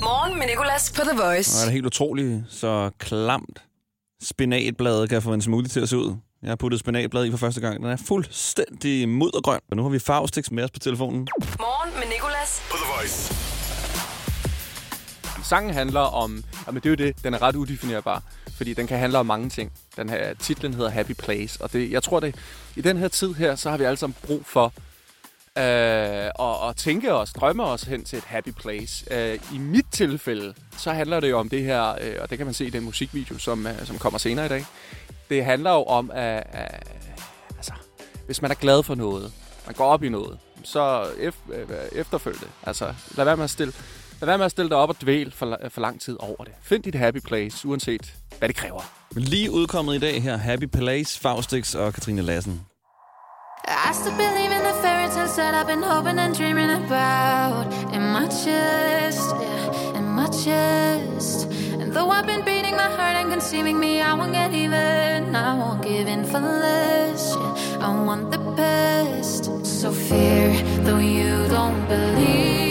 Morgen 0.00 0.38
med 0.38 0.46
Nicolas 0.46 0.92
på 0.92 1.00
The 1.10 1.22
Voice. 1.22 1.60
er 1.62 1.64
det 1.64 1.72
helt 1.72 1.86
utroligt, 1.86 2.44
så 2.48 2.90
klamt 2.98 3.62
spinatbladet 4.22 5.08
kan 5.10 5.22
få 5.22 5.32
en 5.32 5.42
smoothie 5.42 5.68
til 5.68 5.80
at 5.80 5.88
se 5.88 5.96
ud. 5.96 6.16
Jeg 6.42 6.50
har 6.50 6.56
puttet 6.56 6.80
spinatblad 6.80 7.24
i 7.26 7.30
for 7.30 7.38
første 7.38 7.60
gang. 7.60 7.82
Den 7.82 7.90
er 7.90 7.96
fuldstændig 7.96 9.08
muddergrøn. 9.08 9.60
Og 9.70 9.76
nu 9.76 9.82
har 9.82 9.90
vi 9.90 9.98
Faustix 9.98 10.50
med 10.50 10.64
os 10.64 10.70
på 10.70 10.78
telefonen. 10.78 11.28
Morgen 11.58 11.94
med 11.94 12.08
Nicolas. 12.14 12.62
På 12.70 12.76
The 12.76 12.86
Voice. 12.96 13.51
Sangen 15.42 15.74
handler 15.74 16.00
om... 16.00 16.44
Jamen, 16.66 16.82
det 16.82 16.86
er 16.86 16.90
jo 16.90 17.08
det. 17.08 17.24
Den 17.24 17.34
er 17.34 17.42
ret 17.42 17.56
udefinerbar. 17.56 18.22
Fordi 18.56 18.74
den 18.74 18.86
kan 18.86 18.98
handle 18.98 19.18
om 19.18 19.26
mange 19.26 19.48
ting. 19.48 19.72
Den 19.96 20.08
her 20.08 20.34
titlen 20.34 20.74
hedder 20.74 20.90
Happy 20.90 21.12
Place. 21.12 21.62
Og 21.62 21.72
det, 21.72 21.90
jeg 21.90 22.02
tror, 22.02 22.20
det 22.20 22.34
i 22.76 22.80
den 22.80 22.96
her 22.96 23.08
tid 23.08 23.34
her, 23.34 23.56
så 23.56 23.70
har 23.70 23.76
vi 23.76 23.84
alle 23.84 23.96
sammen 23.96 24.16
brug 24.22 24.46
for 24.46 24.72
øh, 25.58 26.30
at, 26.40 26.68
at 26.68 26.76
tænke 26.76 27.14
os, 27.14 27.32
drømme 27.32 27.64
os 27.64 27.82
hen 27.82 28.04
til 28.04 28.18
et 28.18 28.24
happy 28.24 28.52
place. 28.52 29.06
Øh, 29.10 29.38
I 29.54 29.58
mit 29.58 29.86
tilfælde, 29.90 30.54
så 30.78 30.92
handler 30.92 31.20
det 31.20 31.30
jo 31.30 31.38
om 31.38 31.48
det 31.48 31.62
her, 31.62 31.94
øh, 32.00 32.16
og 32.20 32.30
det 32.30 32.38
kan 32.38 32.46
man 32.46 32.54
se 32.54 32.64
i 32.66 32.70
den 32.70 32.84
musikvideo, 32.84 33.38
som, 33.38 33.66
øh, 33.66 33.86
som 33.86 33.98
kommer 33.98 34.18
senere 34.18 34.46
i 34.46 34.48
dag. 34.48 34.64
Det 35.30 35.44
handler 35.44 35.70
jo 35.70 35.82
om, 35.82 36.10
at, 36.14 36.46
øh, 36.54 36.60
altså, 37.56 37.72
hvis 38.26 38.42
man 38.42 38.50
er 38.50 38.54
glad 38.54 38.82
for 38.82 38.94
noget, 38.94 39.32
man 39.66 39.74
går 39.74 39.84
op 39.84 40.02
i 40.02 40.08
noget, 40.08 40.38
så 40.64 41.06
ef, 41.18 41.36
øh, 41.52 41.68
efterfølg 41.92 42.40
det. 42.40 42.48
Altså, 42.62 42.94
lad 43.16 43.24
være 43.24 43.36
med 43.36 43.44
at 43.44 43.50
stille, 43.50 43.72
lad 44.22 44.26
være 44.26 44.38
med 44.38 44.44
at 44.44 44.50
stille 44.50 44.68
dig 44.68 44.76
op 44.76 44.88
og 44.88 44.96
dvæl 45.02 45.32
for, 45.32 45.58
for 45.68 45.80
lang 45.80 46.00
tid 46.00 46.16
over 46.20 46.44
det. 46.44 46.52
Find 46.62 46.82
dit 46.82 46.94
happy 46.94 47.20
place, 47.20 47.68
uanset 47.68 48.14
hvad 48.38 48.48
det 48.48 48.56
kræver. 48.56 48.80
Men 49.14 49.24
lige 49.24 49.50
udkommet 49.50 49.94
i 49.94 49.98
dag 49.98 50.22
her, 50.22 50.36
Happy 50.36 50.66
Place, 50.66 51.20
Faustix 51.20 51.74
og 51.74 51.94
Katrine 51.94 52.22
Lassen. 52.22 52.60
I 53.68 53.94
still 53.94 54.16
believe 54.24 54.52
in 54.58 54.62
the 54.68 54.74
fairy 54.82 55.08
tales 55.14 55.34
that 55.36 55.52
I've 55.58 55.68
been 55.72 55.84
hoping 55.92 56.18
and 56.18 56.34
dreaming 56.34 56.70
about 56.70 57.66
in 57.96 58.02
my 58.16 58.26
chest, 58.42 59.28
yeah, 59.40 59.98
in 59.98 60.06
my 60.18 60.28
chest. 60.44 61.38
And 61.80 61.88
though 61.94 62.10
I've 62.16 62.28
been 62.32 62.44
beating 62.50 62.76
my 62.84 62.90
heart 62.98 63.16
and 63.20 63.28
consuming 63.36 63.78
me, 63.84 63.92
I 64.00 64.12
won't 64.18 64.32
get 64.40 64.50
even. 64.64 65.36
I 65.48 65.50
won't 65.60 65.82
give 65.90 66.06
in 66.14 66.22
for 66.32 66.42
less. 66.64 67.22
Yeah, 67.40 67.86
I 67.86 67.88
want 68.08 68.24
the 68.34 68.42
best. 68.62 69.42
So 69.80 69.88
fear, 70.08 70.46
though 70.86 71.02
you 71.18 71.32
don't 71.56 71.80
believe 71.88 72.61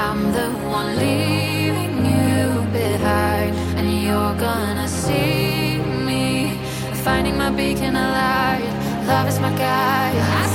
I'm 0.00 0.30
the 0.32 0.48
one 0.68 0.96
leaving 0.96 2.06
you 2.06 2.62
behind, 2.70 3.52
and 3.76 3.86
you're 4.04 4.36
gonna 4.36 4.86
see 4.86 5.78
me 6.06 6.54
finding 7.02 7.36
my 7.36 7.50
beacon 7.50 7.96
of 7.96 8.08
light. 8.12 8.70
Love 9.08 9.26
is 9.26 9.40
my 9.40 9.50
guide. 9.50 10.14
I 10.42 10.46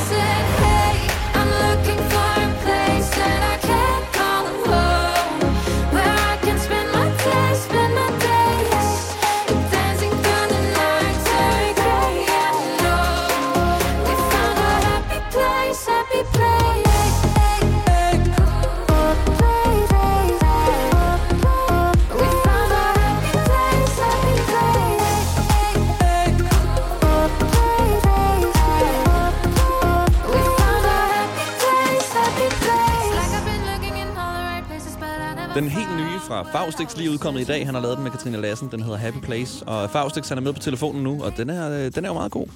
fra 36.44 36.52
Faustix 36.52 36.98
lige 36.98 37.12
udkommet 37.12 37.42
i 37.42 37.44
dag. 37.44 37.66
Han 37.66 37.76
har 37.76 37.82
lavet 37.82 37.98
den 37.98 38.04
med 38.04 38.12
Katrine 38.12 38.42
Lassen. 38.42 38.72
Den 38.72 38.82
hedder 38.82 38.98
Happy 38.98 39.18
Place. 39.18 39.66
Og 39.68 39.90
Faustix 39.90 40.30
han 40.30 40.38
er 40.38 40.42
med 40.42 40.54
på 40.54 40.60
telefonen 40.60 41.04
nu, 41.04 41.24
og 41.24 41.38
den 41.38 41.50
er, 41.50 41.90
den 41.90 42.06
er 42.06 42.10
jo 42.10 42.14
meget 42.14 42.32
god. 42.32 42.48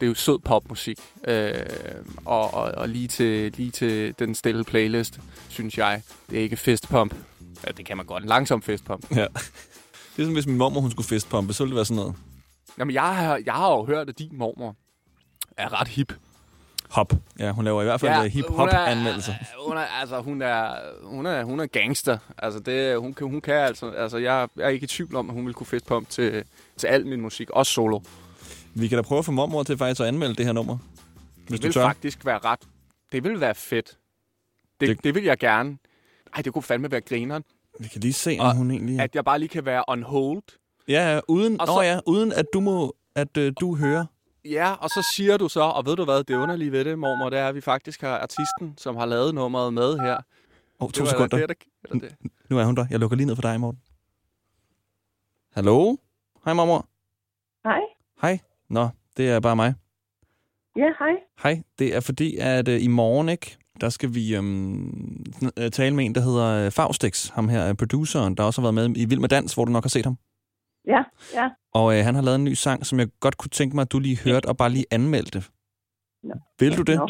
Det 0.00 0.06
er 0.06 0.06
jo 0.06 0.14
sød 0.14 0.38
popmusik. 0.38 0.98
Øh, 1.28 1.54
og, 2.24 2.54
og, 2.54 2.62
og 2.62 2.88
lige, 2.88 3.08
til, 3.08 3.52
lige 3.56 3.70
til 3.70 4.14
den 4.18 4.34
stille 4.34 4.64
playlist, 4.64 5.20
synes 5.48 5.78
jeg, 5.78 6.02
det 6.30 6.38
er 6.38 6.42
ikke 6.42 6.56
festpump. 6.56 7.14
Ja, 7.66 7.72
det 7.72 7.86
kan 7.86 7.96
man 7.96 8.06
godt. 8.06 8.22
En 8.22 8.28
langsom 8.28 8.62
festpump. 8.62 9.16
Ja. 9.16 9.26
Det 10.16 10.22
er 10.22 10.24
som 10.24 10.32
hvis 10.32 10.46
min 10.46 10.58
mormor 10.58 10.80
hun 10.80 10.90
skulle 10.90 11.06
festpumpe, 11.06 11.52
så 11.52 11.64
ville 11.64 11.70
det 11.70 11.76
være 11.76 11.84
sådan 11.84 11.96
noget. 11.96 12.14
Jamen, 12.78 12.94
jeg 12.94 13.16
har, 13.16 13.40
jeg 13.46 13.54
har 13.54 13.70
jo 13.70 13.84
hørt, 13.84 14.08
at 14.08 14.18
din 14.18 14.38
mormor 14.38 14.76
er 15.56 15.80
ret 15.80 15.88
hip. 15.88 16.12
Hop. 16.90 17.12
Ja, 17.38 17.52
hun 17.52 17.64
laver 17.64 17.80
i 17.82 17.84
hvert 17.84 18.00
fald 18.00 18.12
ja, 18.12 18.28
hip-hop-anmeldelser. 18.28 19.34
Hun 19.68 19.76
er, 19.76 19.80
altså, 19.80 20.20
hun 20.20 20.42
er, 20.42 20.74
hun 21.02 21.26
er, 21.26 21.44
hun 21.44 21.60
er 21.60 21.66
gangster. 21.66 22.18
Altså, 22.38 22.60
det, 22.60 22.98
hun, 23.00 23.14
kan, 23.14 23.26
hun 23.26 23.40
kan 23.40 23.54
altså, 23.54 23.90
altså 23.90 24.18
jeg, 24.18 24.48
jeg 24.56 24.64
er 24.64 24.68
ikke 24.68 24.84
i 24.84 24.86
tvivl 24.86 25.16
om, 25.16 25.30
at 25.30 25.34
hun 25.34 25.46
vil 25.46 25.54
kunne 25.54 25.66
festpump 25.66 26.08
til, 26.08 26.44
til 26.76 26.86
al 26.86 27.06
min 27.06 27.20
musik, 27.20 27.50
også 27.50 27.72
solo. 27.72 28.00
Vi 28.74 28.88
kan 28.88 28.96
da 28.98 29.02
prøve 29.02 29.18
at 29.18 29.24
få 29.24 29.32
mormor 29.32 29.62
til 29.62 29.78
faktisk 29.78 30.00
at 30.00 30.06
anmelde 30.06 30.34
det 30.34 30.44
her 30.46 30.52
nummer. 30.52 30.78
Hvis 31.48 31.60
det 31.60 31.62
vil 31.62 31.68
du 31.68 31.72
tør. 31.72 31.86
faktisk 31.86 32.26
være 32.26 32.38
ret... 32.38 32.58
Det 33.12 33.24
vil 33.24 33.40
være 33.40 33.54
fedt. 33.54 33.96
Det, 34.80 34.88
Det- 34.88 35.04
det, 35.04 35.14
vil 35.14 35.24
jeg 35.24 35.38
gerne. 35.38 35.78
Ej, 36.36 36.42
det 36.42 36.52
kunne 36.52 36.62
fandme 36.62 36.90
være 36.90 37.00
grineren. 37.00 37.44
Vi 37.80 37.88
kan 37.88 38.00
lige 38.00 38.12
se, 38.12 38.36
om 38.40 38.56
hun 38.56 38.70
egentlig... 38.70 39.00
At 39.00 39.14
jeg 39.14 39.24
bare 39.24 39.38
lige 39.38 39.48
kan 39.48 39.64
være 39.64 39.84
on 39.88 40.02
hold. 40.02 40.42
Ja, 40.88 41.20
uden, 41.28 41.60
Og 41.60 41.66
så- 41.66 41.72
oh, 41.78 41.84
ja, 41.84 42.00
uden 42.06 42.32
at 42.32 42.46
du 42.54 42.60
må 42.60 42.96
at 43.14 43.36
øh, 43.36 43.52
du 43.60 43.76
hører. 43.76 44.04
Ja, 44.44 44.72
og 44.72 44.88
så 44.90 45.08
siger 45.16 45.36
du 45.36 45.48
så, 45.48 45.60
og 45.60 45.86
ved 45.86 45.96
du 45.96 46.04
hvad, 46.04 46.24
det 46.24 46.34
underlige 46.36 46.72
ved 46.72 46.84
det, 46.84 46.98
mormor, 46.98 47.30
det 47.30 47.38
er, 47.38 47.48
at 47.48 47.54
vi 47.54 47.60
faktisk 47.60 48.00
har 48.00 48.18
artisten, 48.18 48.74
som 48.78 48.96
har 48.96 49.06
lavet 49.06 49.34
nummeret 49.34 49.74
med 49.74 49.98
her. 49.98 50.14
Åh, 50.16 50.20
oh, 50.78 50.88
Det 50.88 50.94
to 50.94 51.04
var 51.04 51.10
sekunder. 51.10 51.36
Det, 51.36 51.48
der, 51.48 51.54
eller 51.90 52.08
det. 52.08 52.30
Nu 52.50 52.58
er 52.58 52.64
hun 52.64 52.76
der. 52.76 52.86
Jeg 52.90 52.98
lukker 52.98 53.16
lige 53.16 53.26
ned 53.26 53.34
for 53.34 53.42
dig, 53.42 53.60
Morten. 53.60 53.80
Hallo? 55.54 55.96
Hej, 56.44 56.54
mormor. 56.54 56.86
Hej. 57.64 57.80
Hej. 58.22 58.38
Nå, 58.70 58.88
det 59.16 59.28
er 59.30 59.40
bare 59.40 59.56
mig. 59.56 59.74
Ja, 60.76 60.88
hej. 60.98 61.12
Hej. 61.42 61.62
Det 61.78 61.96
er 61.96 62.00
fordi, 62.00 62.36
at 62.36 62.68
øh, 62.68 62.82
i 62.82 62.86
morgen, 62.86 63.28
ikke, 63.28 63.56
der 63.80 63.88
skal 63.88 64.14
vi 64.14 64.36
øhm, 64.36 65.24
øh, 65.58 65.70
tale 65.70 65.94
med 65.94 66.04
en, 66.04 66.14
der 66.14 66.20
hedder 66.20 66.46
øh, 66.66 66.70
Faustix. 66.70 67.28
Ham 67.28 67.48
her 67.48 67.60
er 67.60 67.72
produceren, 67.74 68.34
der 68.34 68.42
også 68.42 68.60
har 68.60 68.72
været 68.72 68.90
med 68.90 69.02
i 69.02 69.04
Vild 69.04 69.20
med 69.20 69.28
Dans, 69.28 69.54
hvor 69.54 69.64
du 69.64 69.72
nok 69.72 69.84
har 69.84 69.88
set 69.88 70.04
ham. 70.04 70.18
Ja, 70.86 71.02
ja. 71.34 71.50
Og 71.74 71.98
øh, 71.98 72.04
han 72.04 72.14
har 72.14 72.22
lavet 72.22 72.36
en 72.38 72.44
ny 72.44 72.52
sang, 72.54 72.86
som 72.86 72.98
jeg 72.98 73.08
godt 73.20 73.36
kunne 73.38 73.50
tænke 73.50 73.74
mig, 73.76 73.82
at 73.82 73.92
du 73.92 73.98
lige 73.98 74.18
hørte 74.24 74.46
og 74.46 74.56
bare 74.56 74.70
lige 74.70 74.84
anmeldte. 74.90 75.42
Nå. 76.22 76.34
Vil 76.58 76.76
du 76.76 76.82
det? 76.82 76.96
Nå. 76.96 77.08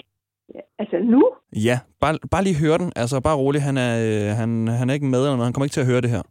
Ja, 0.55 0.61
altså 0.79 0.97
nu? 1.11 1.31
Ja, 1.57 1.81
bare, 2.01 2.19
bare 2.31 2.43
lige 2.45 2.57
høre 2.57 2.79
den. 2.79 2.93
Altså, 2.97 3.21
bare 3.21 3.37
rolig. 3.37 3.63
Han 3.63 3.77
er, 3.77 3.93
øh, 4.31 4.37
han, 4.37 4.69
han 4.69 4.91
er 4.91 4.95
ikke 4.95 5.07
med 5.07 5.19
eller 5.19 5.31
noget. 5.31 5.45
Han 5.47 5.53
kommer 5.53 5.65
ikke 5.65 5.73
til 5.75 5.81
at 5.81 5.87
høre 5.87 6.01
det 6.01 6.11
her. 6.11 6.23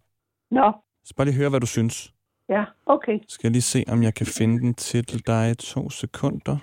Nå, 0.52 0.72
Så 1.06 1.14
bare 1.18 1.26
lige 1.26 1.36
høre, 1.38 1.50
hvad 1.50 1.60
du 1.60 1.66
synes. 1.66 2.14
ja, 2.50 2.64
okay. 2.86 3.20
Skal 3.28 3.48
jeg 3.48 3.52
lige 3.52 3.62
se, 3.62 3.84
om 3.88 4.04
jeg 4.04 4.14
kan 4.14 4.26
finde 4.26 4.60
den 4.60 4.74
til 4.74 5.28
dig. 5.28 5.58
To 5.58 5.90
sekunder. 5.90 6.58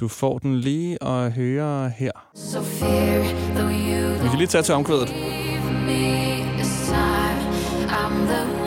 Du 0.00 0.08
får 0.08 0.38
den 0.38 0.56
lige 0.56 1.02
at 1.02 1.32
høre 1.32 1.90
her. 1.90 2.12
So 2.34 2.60
fear, 2.60 4.22
Vi 4.22 4.28
kan 4.28 4.38
lige 4.38 4.46
tage 4.48 4.62
til 4.62 4.74
omkvædet. 4.74 5.08
I'm 7.90 8.26
the 8.26 8.57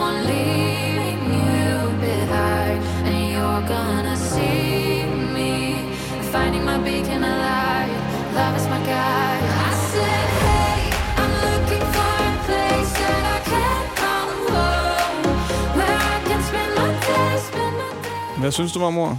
Hvad 18.42 18.52
synes 18.52 18.74
du, 18.74 18.80
mormor? 18.80 19.10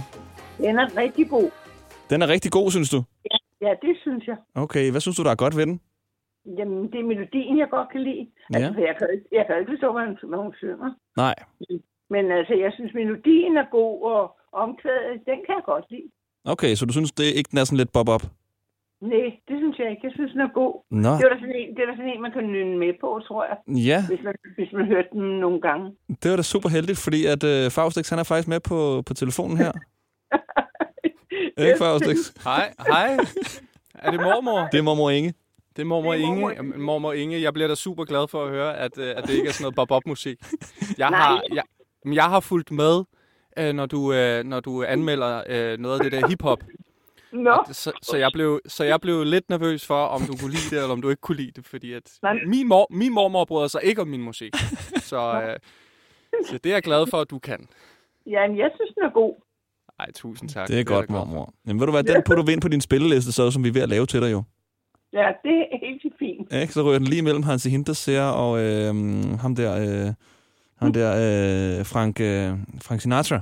Den 0.57 0.75
er 0.83 0.87
rigtig 1.03 1.29
god. 1.29 1.49
Den 2.09 2.21
er 2.21 2.27
rigtig 2.35 2.51
god, 2.51 2.71
synes 2.71 2.89
du? 2.89 2.99
Ja, 3.31 3.37
ja, 3.67 3.71
det 3.85 3.93
synes 4.01 4.23
jeg. 4.27 4.37
Okay, 4.55 4.91
hvad 4.91 5.01
synes 5.01 5.17
du, 5.17 5.23
der 5.23 5.31
er 5.31 5.35
godt 5.43 5.55
ved 5.57 5.65
den? 5.65 5.79
Jamen, 6.57 6.91
det 6.91 6.99
er 6.99 7.07
melodien, 7.13 7.57
jeg 7.63 7.69
godt 7.77 7.89
kan 7.91 8.01
lide. 8.03 8.23
Ja. 8.53 8.57
Altså, 8.65 8.81
jeg 8.89 8.95
kan, 8.99 9.07
ikke- 9.13 9.29
jeg 9.37 9.43
kan 9.47 9.55
ikke 9.59 9.71
forstå, 9.73 9.87
hvad 9.95 10.03
hun, 10.07 10.15
hvad 10.29 10.39
hun 10.45 10.53
synger. 10.61 10.89
Nej. 11.23 11.35
Men 12.13 12.23
altså, 12.37 12.53
jeg 12.63 12.71
synes, 12.75 12.91
melodien 12.93 13.53
er 13.63 13.67
god, 13.71 13.93
og 14.11 14.21
omkvædet, 14.63 15.17
den 15.29 15.37
kan 15.45 15.53
jeg 15.59 15.65
godt 15.65 15.85
lide. 15.93 16.07
Okay, 16.53 16.75
så 16.75 16.85
du 16.85 16.93
synes 16.93 17.11
det 17.11 17.23
ikke, 17.37 17.49
den 17.51 17.57
er 17.59 17.63
sådan 17.63 17.77
lidt 17.83 17.91
bob-op? 17.97 18.23
Nej, 19.11 19.25
det 19.47 19.55
synes 19.61 19.75
jeg 19.79 19.87
ikke. 19.91 20.01
Jeg 20.07 20.11
synes, 20.15 20.31
den 20.31 20.41
er 20.41 20.51
god. 20.61 20.73
Nå. 20.91 21.11
Det 21.19 21.23
er 21.25 21.29
da 21.33 21.37
sådan 21.43 21.55
en, 21.61 21.69
det 21.75 21.81
er 21.83 21.89
da 21.91 21.95
sådan 21.99 22.11
en 22.15 22.21
man 22.21 22.31
kan 22.31 22.43
nynne 22.55 22.77
med 22.83 22.93
på, 23.01 23.09
tror 23.27 23.41
jeg. 23.49 23.57
Ja. 23.91 23.99
Hvis 24.07 24.19
man, 24.23 24.35
hvis 24.57 24.71
man 24.73 24.85
hørte 24.85 25.07
den 25.11 25.39
nogle 25.39 25.61
gange. 25.61 25.85
Det 26.23 26.31
var 26.31 26.37
da 26.37 26.41
super 26.53 26.69
heldigt, 26.69 26.99
fordi 27.03 27.25
at 27.25 27.43
øh, 27.43 27.71
Faustix, 27.71 28.09
han 28.09 28.19
er 28.19 28.23
faktisk 28.23 28.47
med 28.47 28.59
på, 28.59 29.03
på 29.05 29.13
telefonen 29.13 29.57
her. 29.57 29.71
ikke, 31.65 31.77
Faustix? 31.77 32.17
Hej, 32.43 32.73
hej. 32.87 33.17
Er 33.95 34.11
det 34.11 34.19
mormor? 34.19 34.59
Det 34.71 34.77
er 34.77 34.81
mormor 34.81 35.09
Inge. 35.09 35.33
Det 35.75 35.81
er 35.81 35.85
mormor 35.85 36.11
Det 36.13 36.21
er 36.21 36.25
Inge. 36.25 36.39
mormor 36.63 36.77
Mormor 36.85 37.13
Inge, 37.13 37.41
jeg 37.41 37.53
bliver 37.53 37.67
da 37.67 37.75
super 37.75 38.03
glad 38.05 38.27
for 38.27 38.43
at 38.45 38.49
høre, 38.49 38.77
at, 38.77 38.97
øh, 38.97 39.13
at 39.17 39.23
det 39.27 39.33
ikke 39.33 39.47
er 39.47 39.51
sådan 39.51 39.63
noget 39.63 39.75
bob-op-musik. 39.75 40.37
Jeg 40.97 41.09
Nej. 41.09 41.19
har, 41.19 41.41
jeg, 41.53 41.63
men 42.05 42.13
jeg 42.13 42.23
har 42.23 42.39
fulgt 42.39 42.71
med, 42.71 43.03
øh, 43.59 43.73
når, 43.73 43.85
du, 43.85 44.13
øh, 44.13 44.43
når 44.43 44.59
du 44.59 44.83
anmelder 44.83 45.77
noget 45.77 45.99
af 45.99 46.03
det 46.03 46.11
der 46.21 46.27
hiphop. 46.27 46.59
Nå, 47.33 47.63
det- 47.67 47.75
Så, 47.75 47.91
så, 48.01 48.17
jeg 48.17 48.29
blev, 48.33 48.59
så 48.67 48.83
jeg 48.83 49.01
blev 49.01 49.23
lidt 49.23 49.49
nervøs 49.49 49.85
for, 49.87 50.05
om 50.05 50.21
du 50.21 50.33
kunne 50.39 50.51
lide 50.51 50.69
det, 50.75 50.81
eller 50.81 50.91
om 50.93 51.01
du 51.01 51.09
ikke 51.09 51.21
kunne 51.21 51.37
lide 51.37 51.51
det, 51.55 51.65
fordi 51.65 51.93
at 51.93 52.11
Nej. 52.21 52.33
min, 52.47 52.67
mor, 52.67 52.87
min 52.89 53.13
mormor 53.13 53.45
bryder 53.45 53.67
sig 53.67 53.81
ikke 53.83 54.01
om 54.01 54.07
min 54.07 54.21
musik. 54.21 54.55
Så, 54.97 55.41
øh, 55.43 55.59
så 56.47 56.57
det 56.57 56.65
er 56.69 56.73
jeg 56.75 56.83
glad 56.83 57.07
for, 57.09 57.17
at 57.21 57.29
du 57.29 57.39
kan. 57.39 57.67
jamen, 58.27 58.57
jeg 58.57 58.71
synes, 58.75 58.91
den 58.95 59.03
er 59.03 59.09
god. 59.09 59.35
Ej, 59.99 60.11
tusind 60.11 60.49
tak. 60.49 60.67
Det 60.67 60.79
er 60.79 60.83
godt, 60.83 61.07
da 61.07 61.13
glad 61.13 61.19
for. 61.21 61.25
mormor. 61.25 61.53
Jamen 61.67 61.79
ved 61.79 61.87
du 61.87 61.91
hvad, 61.91 62.03
den 62.03 62.23
putter 62.25 62.43
vi 62.43 62.51
ind 62.51 62.61
på 62.61 62.67
din 62.67 62.81
spilleliste, 62.81 63.31
så 63.31 63.51
som 63.51 63.63
vi 63.63 63.69
er 63.69 63.73
ved 63.73 63.81
at 63.81 63.89
lave 63.89 64.05
til 64.05 64.21
dig 64.21 64.31
jo. 64.31 64.43
Ja, 65.13 65.27
det 65.43 65.57
er 65.71 65.77
helt 65.85 66.13
fint. 66.19 66.53
Ikke? 66.53 66.73
Så 66.73 66.81
rører 66.83 66.97
den 66.99 67.07
lige 67.07 67.21
mellem 67.21 67.43
Hansi 67.43 67.69
Hinterseer 67.69 68.23
og 68.25 68.59
øh, 68.63 68.95
ham 69.39 69.55
der, 69.55 69.71
øh, 70.07 70.13
ham 70.77 70.93
der 70.93 71.09
øh, 71.79 71.85
Frank, 71.85 72.19
øh, 72.19 72.49
Frank 72.81 73.01
Sinatra. 73.01 73.41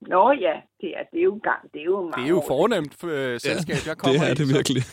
Nå 0.00 0.32
ja, 0.32 0.52
det 0.80 0.90
er, 0.98 1.02
det 1.12 1.18
er 1.18 1.24
jo 1.24 1.40
gang. 1.42 1.72
Det 1.72 1.80
er 1.80 1.84
jo, 1.84 2.10
Det 2.16 2.24
er 2.24 2.28
jo 2.28 2.42
fornemt 2.46 3.04
øh, 3.04 3.40
selskab, 3.40 3.76
jeg 3.86 3.96
kommer 3.98 4.20
det 4.20 4.30
er 4.30 4.34
det 4.34 4.48
virkelig. 4.56 4.82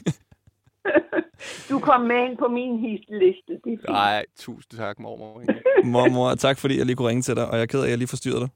Du 1.69 1.79
kom 1.79 2.01
med 2.01 2.29
ind 2.29 2.37
på 2.37 2.47
min 2.47 2.79
hitliste. 2.79 3.53
Nej, 3.89 4.25
tusind 4.39 4.79
tak, 4.79 4.99
mormor. 4.99 5.43
Mormor, 5.83 6.35
tak 6.35 6.57
fordi 6.57 6.77
jeg 6.77 6.85
lige 6.85 6.95
kunne 6.95 7.07
ringe 7.07 7.21
til 7.21 7.35
dig, 7.35 7.47
og 7.47 7.55
jeg 7.55 7.61
er 7.61 7.65
ked 7.65 7.79
af, 7.79 7.83
at 7.83 7.89
jeg 7.89 7.97
lige 7.97 8.07
forstyrrede 8.07 8.39
dig. 8.39 8.49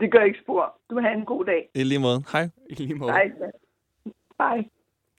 Det 0.00 0.12
gør 0.12 0.22
ikke 0.22 0.38
spor. 0.42 0.80
Du 0.90 1.00
har 1.00 1.08
en 1.10 1.24
god 1.24 1.44
dag. 1.44 1.68
I 1.74 1.84
lige 1.84 1.98
måde. 1.98 2.22
Hej. 2.32 2.48
I 2.70 2.74
lige 2.74 2.94
måde. 2.94 3.12
Hej. 3.12 3.30
Hej. 4.40 4.64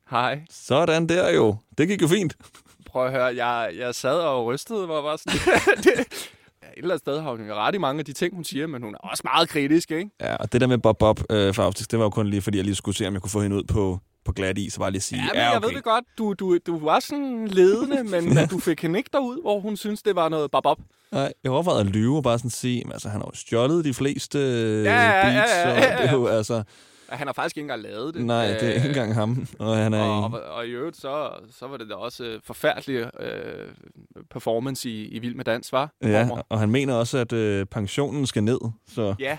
Hej. 0.10 0.42
Sådan 0.50 1.10
der 1.10 1.34
jo. 1.36 1.56
Det 1.78 1.88
gik 1.88 2.02
jo 2.02 2.08
fint. 2.08 2.38
Prøv 2.86 3.06
at 3.06 3.12
høre, 3.12 3.26
jeg, 3.46 3.72
jeg 3.78 3.96
sad 3.96 4.20
og 4.20 4.46
rystede, 4.46 4.86
hvor 4.86 5.02
var 5.02 5.16
sådan... 5.16 5.40
det, 5.84 5.96
ja, 5.98 6.04
et 6.78 6.82
eller 6.82 6.90
andet 6.94 7.00
sted 7.00 7.22
har 7.22 7.32
hun 7.32 7.52
ret 7.52 7.76
i 7.76 7.78
mange 7.78 8.00
af 8.00 8.06
de 8.06 8.14
ting, 8.14 8.36
hun 8.36 8.44
siger, 8.44 8.68
men 8.68 8.84
hun 8.84 8.94
er 8.94 8.98
også 8.98 9.22
meget 9.26 9.50
kritisk, 9.50 9.92
ikke? 9.92 10.10
Ja, 10.22 10.36
og 10.36 10.54
det 10.54 10.62
der 10.62 10.68
med 10.68 10.78
Bob 10.78 10.98
Bob 11.00 11.20
øh, 11.30 11.54
Faustik, 11.54 11.92
det 11.92 12.00
var 12.00 12.06
jo 12.06 12.10
kun 12.10 12.28
lige, 12.28 12.42
fordi 12.42 12.58
jeg 12.58 12.66
lige 12.66 12.76
skulle 12.76 12.96
se, 12.98 13.08
om 13.08 13.14
jeg 13.14 13.22
kunne 13.22 13.30
få 13.32 13.42
hende 13.42 13.56
ud 13.56 13.64
på, 13.64 14.00
på 14.26 14.32
glat 14.32 14.58
is, 14.58 14.76
og 14.76 14.80
bare 14.80 14.92
lige 14.92 15.02
sige, 15.02 15.22
Ja, 15.22 15.28
men 15.34 15.36
ja, 15.36 15.48
jeg 15.50 15.58
okay. 15.58 15.68
ved 15.68 15.76
det 15.76 15.84
godt. 15.84 16.06
Du, 16.18 16.34
du, 16.34 16.58
du 16.68 16.80
var 16.86 17.00
sådan 17.00 17.48
ledende, 17.48 18.04
men 18.22 18.38
at 18.38 18.52
du 18.52 18.60
fik 18.60 18.82
hende 18.82 18.98
ikke 19.00 19.10
derud, 19.14 19.42
hvor 19.42 19.60
hun 19.60 19.78
synes, 19.78 20.02
det 20.04 20.16
var 20.16 20.30
noget 20.30 20.52
bob-op. 20.52 20.78
Nej, 21.12 21.34
jeg 21.44 21.52
overvejede 21.52 21.80
at 21.80 21.86
lyve 21.86 22.18
og 22.18 22.24
bare 22.24 22.38
sådan 22.38 22.50
sige, 22.52 22.84
men 22.84 22.92
altså, 22.94 23.10
han 23.10 23.22
har 23.22 23.28
jo 23.34 23.36
stjålet 23.40 23.86
de 23.86 23.94
fleste 23.94 24.40
øh, 24.40 24.84
Ja, 24.84 24.94
ja, 24.94 25.18
ja, 25.18 25.24
beats, 25.24 25.52
ja, 25.52 25.70
ja, 25.70 25.76
og 25.76 25.82
ja. 25.82 25.98
det 26.02 26.10
er 26.10 26.14
jo 26.14 26.28
altså... 26.28 26.64
Han 27.18 27.28
har 27.28 27.34
faktisk 27.34 27.58
ikke 27.58 27.64
engang 27.64 27.82
lavet 27.82 28.14
det. 28.14 28.26
Nej, 28.26 28.48
det 28.48 28.64
er 28.64 28.74
ikke 28.74 28.88
engang 28.88 29.14
ham, 29.14 29.48
og 29.60 29.78
han 29.78 29.94
er 29.94 30.02
Og, 30.02 30.30
i- 30.30 30.34
og, 30.34 30.42
og 30.56 30.68
i 30.68 30.70
øvrigt, 30.70 30.98
så, 30.98 31.30
så 31.60 31.68
var 31.68 31.78
det 31.78 31.90
da 31.90 31.96
også 31.96 32.24
øh, 32.24 32.40
forfærdelig 32.44 32.96
øh, 33.22 33.68
performance 34.32 34.90
i, 34.90 35.08
i 35.08 35.20
Vild 35.20 35.36
med 35.36 35.46
Dans, 35.46 35.72
var? 35.72 35.90
Ja, 36.04 36.30
og 36.50 36.60
han 36.60 36.70
mener 36.72 36.94
også, 36.94 37.18
at 37.18 37.34
øh, 37.34 37.66
pensionen 37.66 38.26
skal 38.28 38.44
ned, 38.44 38.60
så... 38.94 39.16
Ja. 39.20 39.38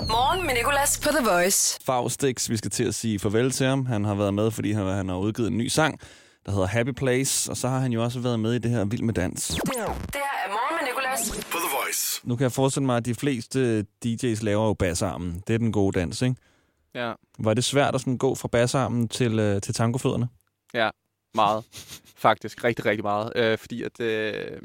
Morgen 0.00 0.46
med 0.46 0.54
Nicolas 0.54 1.00
på 1.04 1.08
The 1.08 1.30
Voice. 1.30 1.80
Faustix, 1.86 2.50
vi 2.50 2.56
skal 2.56 2.70
til 2.70 2.84
at 2.84 2.94
sige 2.94 3.18
farvel 3.18 3.50
til 3.50 3.66
ham. 3.66 3.86
Han 3.86 4.04
har 4.04 4.14
været 4.14 4.34
med, 4.34 4.50
fordi 4.50 4.72
han, 4.72 4.86
han 4.86 5.08
har 5.08 5.16
udgivet 5.16 5.50
en 5.50 5.58
ny 5.58 5.66
sang, 5.68 6.00
der 6.46 6.52
hedder 6.52 6.66
Happy 6.66 6.90
Place, 6.92 7.50
og 7.50 7.56
så 7.56 7.68
har 7.68 7.78
han 7.78 7.92
jo 7.92 8.02
også 8.04 8.20
været 8.20 8.40
med 8.40 8.52
i 8.54 8.58
det 8.58 8.70
her 8.70 8.84
Vild 8.84 9.02
med 9.02 9.14
Dans. 9.14 9.46
Det 9.48 9.58
her 9.76 9.82
er 9.82 10.48
Morgen 10.48 10.76
med 10.80 10.88
Nicolas. 10.88 11.30
På 11.50 11.58
The 11.58 11.76
Voice. 11.84 12.20
Nu 12.24 12.36
kan 12.36 12.42
jeg 12.42 12.52
forestille 12.52 12.86
mig, 12.86 12.96
at 12.96 13.04
de 13.06 13.14
fleste 13.14 13.86
DJ's 14.06 14.44
laver 14.44 14.66
jo 14.66 14.72
bassarmen. 14.74 15.42
Det 15.46 15.54
er 15.54 15.58
den 15.58 15.72
gode 15.72 16.00
dans, 16.00 16.22
ikke? 16.22 16.36
Ja. 16.94 17.12
Var 17.38 17.54
det 17.54 17.64
svært 17.64 17.94
at 17.94 18.00
sådan 18.00 18.18
gå 18.18 18.34
fra 18.34 18.48
bassarmen 18.48 19.08
til, 19.08 19.38
øh, 19.38 19.60
til 19.60 19.74
tangofødderne? 19.74 20.28
Ja, 20.74 20.90
meget. 21.34 21.64
Faktisk 22.16 22.64
rigtig, 22.64 22.84
rigtig 22.84 23.04
meget. 23.04 23.32
Øh, 23.36 23.58
fordi 23.58 23.82
at... 23.82 24.00
Øh, 24.00 24.60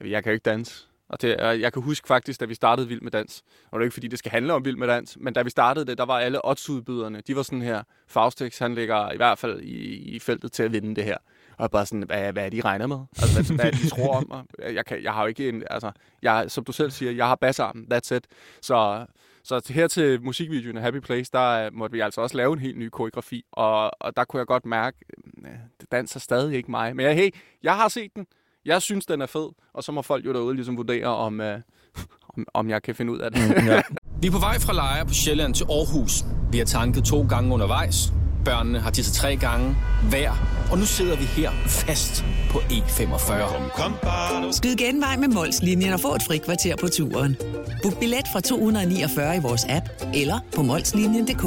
jeg 0.00 0.22
kan 0.22 0.30
jo 0.30 0.34
ikke 0.34 0.50
danse. 0.50 0.86
Og 1.08 1.22
det, 1.22 1.36
og 1.36 1.60
jeg 1.60 1.72
kan 1.72 1.82
huske 1.82 2.08
faktisk, 2.08 2.40
da 2.40 2.44
vi 2.44 2.54
startede 2.54 2.88
Vild 2.88 3.00
med 3.00 3.10
Dans, 3.10 3.42
og 3.70 3.78
det 3.78 3.82
er 3.82 3.86
ikke 3.86 3.94
fordi, 3.94 4.08
det 4.08 4.18
skal 4.18 4.30
handle 4.30 4.52
om 4.52 4.64
Vild 4.64 4.76
med 4.76 4.88
Dans, 4.88 5.16
men 5.20 5.34
da 5.34 5.42
vi 5.42 5.50
startede 5.50 5.86
det, 5.86 5.98
der 5.98 6.04
var 6.04 6.18
alle 6.18 6.44
oddsudbyderne, 6.44 7.22
de 7.26 7.36
var 7.36 7.42
sådan 7.42 7.62
her, 7.62 7.82
Faustix, 8.08 8.58
han 8.58 8.74
ligger 8.74 9.12
i 9.12 9.16
hvert 9.16 9.38
fald 9.38 9.60
i, 9.60 9.94
i 10.14 10.18
feltet 10.18 10.52
til 10.52 10.62
at 10.62 10.72
vinde 10.72 10.96
det 10.96 11.04
her. 11.04 11.16
Og 11.58 11.70
bare 11.70 11.86
sådan, 11.86 12.02
hvad, 12.02 12.32
hvad 12.32 12.44
er 12.44 12.50
de 12.50 12.60
regner 12.60 12.86
med? 12.86 12.98
Altså, 13.18 13.34
hvad, 13.34 13.56
hvad 13.56 13.64
er 13.64 13.70
de 13.70 13.88
tror 13.88 14.16
om 14.16 14.26
mig? 14.28 14.44
Jeg, 14.76 14.86
kan, 14.86 15.02
jeg 15.02 15.12
har 15.12 15.22
jo 15.22 15.26
ikke 15.26 15.48
en, 15.48 15.62
altså, 15.70 15.90
jeg, 16.22 16.44
som 16.48 16.64
du 16.64 16.72
selv 16.72 16.90
siger, 16.90 17.12
jeg 17.12 17.26
har 17.26 17.34
bassarmen, 17.34 17.92
that's 17.92 18.14
it. 18.14 18.26
Så, 18.62 19.06
så 19.44 19.60
til- 19.60 19.74
her 19.74 19.88
til 19.88 20.22
musikvideoen 20.22 20.76
af 20.76 20.82
Happy 20.82 20.98
Place, 21.00 21.30
der 21.32 21.66
øh, 21.66 21.74
måtte 21.74 21.92
vi 21.92 22.00
altså 22.00 22.20
også 22.20 22.36
lave 22.36 22.52
en 22.52 22.58
helt 22.58 22.78
ny 22.78 22.88
koreografi, 22.88 23.42
og, 23.52 23.90
og 24.02 24.16
der 24.16 24.24
kunne 24.24 24.38
jeg 24.38 24.46
godt 24.46 24.66
mærke, 24.66 24.96
øh, 25.44 25.50
det 25.80 25.92
danser 25.92 26.20
stadig 26.20 26.56
ikke 26.56 26.70
mig. 26.70 26.96
Men 26.96 27.06
jeg, 27.06 27.14
hey, 27.16 27.30
jeg 27.62 27.76
har 27.76 27.88
set 27.88 28.10
den, 28.16 28.26
jeg 28.64 28.82
synes, 28.82 29.06
den 29.06 29.22
er 29.22 29.26
fed, 29.26 29.48
og 29.74 29.84
så 29.84 29.92
må 29.92 30.02
folk 30.02 30.26
jo 30.26 30.32
derude 30.32 30.54
ligesom 30.54 30.76
vurdere, 30.76 31.06
om, 31.06 31.40
øh, 31.40 31.60
om, 32.36 32.46
om 32.54 32.68
jeg 32.70 32.82
kan 32.82 32.94
finde 32.94 33.12
ud 33.12 33.18
af 33.18 33.30
det. 33.32 33.40
Ja. 33.66 33.82
Vi 34.20 34.26
er 34.26 34.32
på 34.32 34.38
vej 34.38 34.58
fra 34.58 34.72
Lejre 34.72 35.06
på 35.06 35.14
Sjælland 35.14 35.54
til 35.54 35.64
Aarhus. 35.64 36.12
Vi 36.52 36.58
har 36.58 36.64
tanket 36.64 37.04
to 37.04 37.26
gange 37.28 37.54
undervejs. 37.54 38.12
Børnene 38.44 38.80
har 38.80 38.90
tisset 38.90 39.14
tre 39.14 39.36
gange 39.36 39.76
hver. 40.10 40.32
Og 40.70 40.78
nu 40.78 40.84
sidder 40.86 41.16
vi 41.16 41.24
her 41.24 41.50
fast 41.66 42.24
på 42.50 42.58
E45. 42.58 44.52
Skyd 44.52 44.76
genvej 44.76 45.16
med 45.16 45.28
Molslinjen 45.28 45.92
og 45.92 46.00
få 46.00 46.14
et 46.14 46.22
fri 46.26 46.38
kvarter 46.38 46.76
på 46.76 46.88
turen. 46.88 47.36
Book 47.82 47.98
billet 48.00 48.24
fra 48.32 48.40
249 48.40 49.36
i 49.36 49.40
vores 49.40 49.64
app 49.68 49.84
eller 50.14 50.38
på 50.54 50.62
molslinjen.dk. 50.62 51.44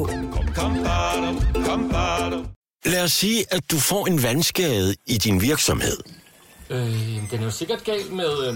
Lad 2.86 3.04
os 3.04 3.12
sige, 3.12 3.46
at 3.51 3.72
du 3.72 3.77
får 3.80 4.08
en 4.08 4.24
vandskade 4.24 4.96
i 5.08 5.18
din 5.18 5.42
virksomhed. 5.42 5.98
Øh, 6.70 6.80
den 7.32 7.39
er 7.39 7.44
jo 7.44 7.51
sikkert 7.51 7.84
galt 7.84 8.13
med 8.13 8.48
øh, 8.48 8.56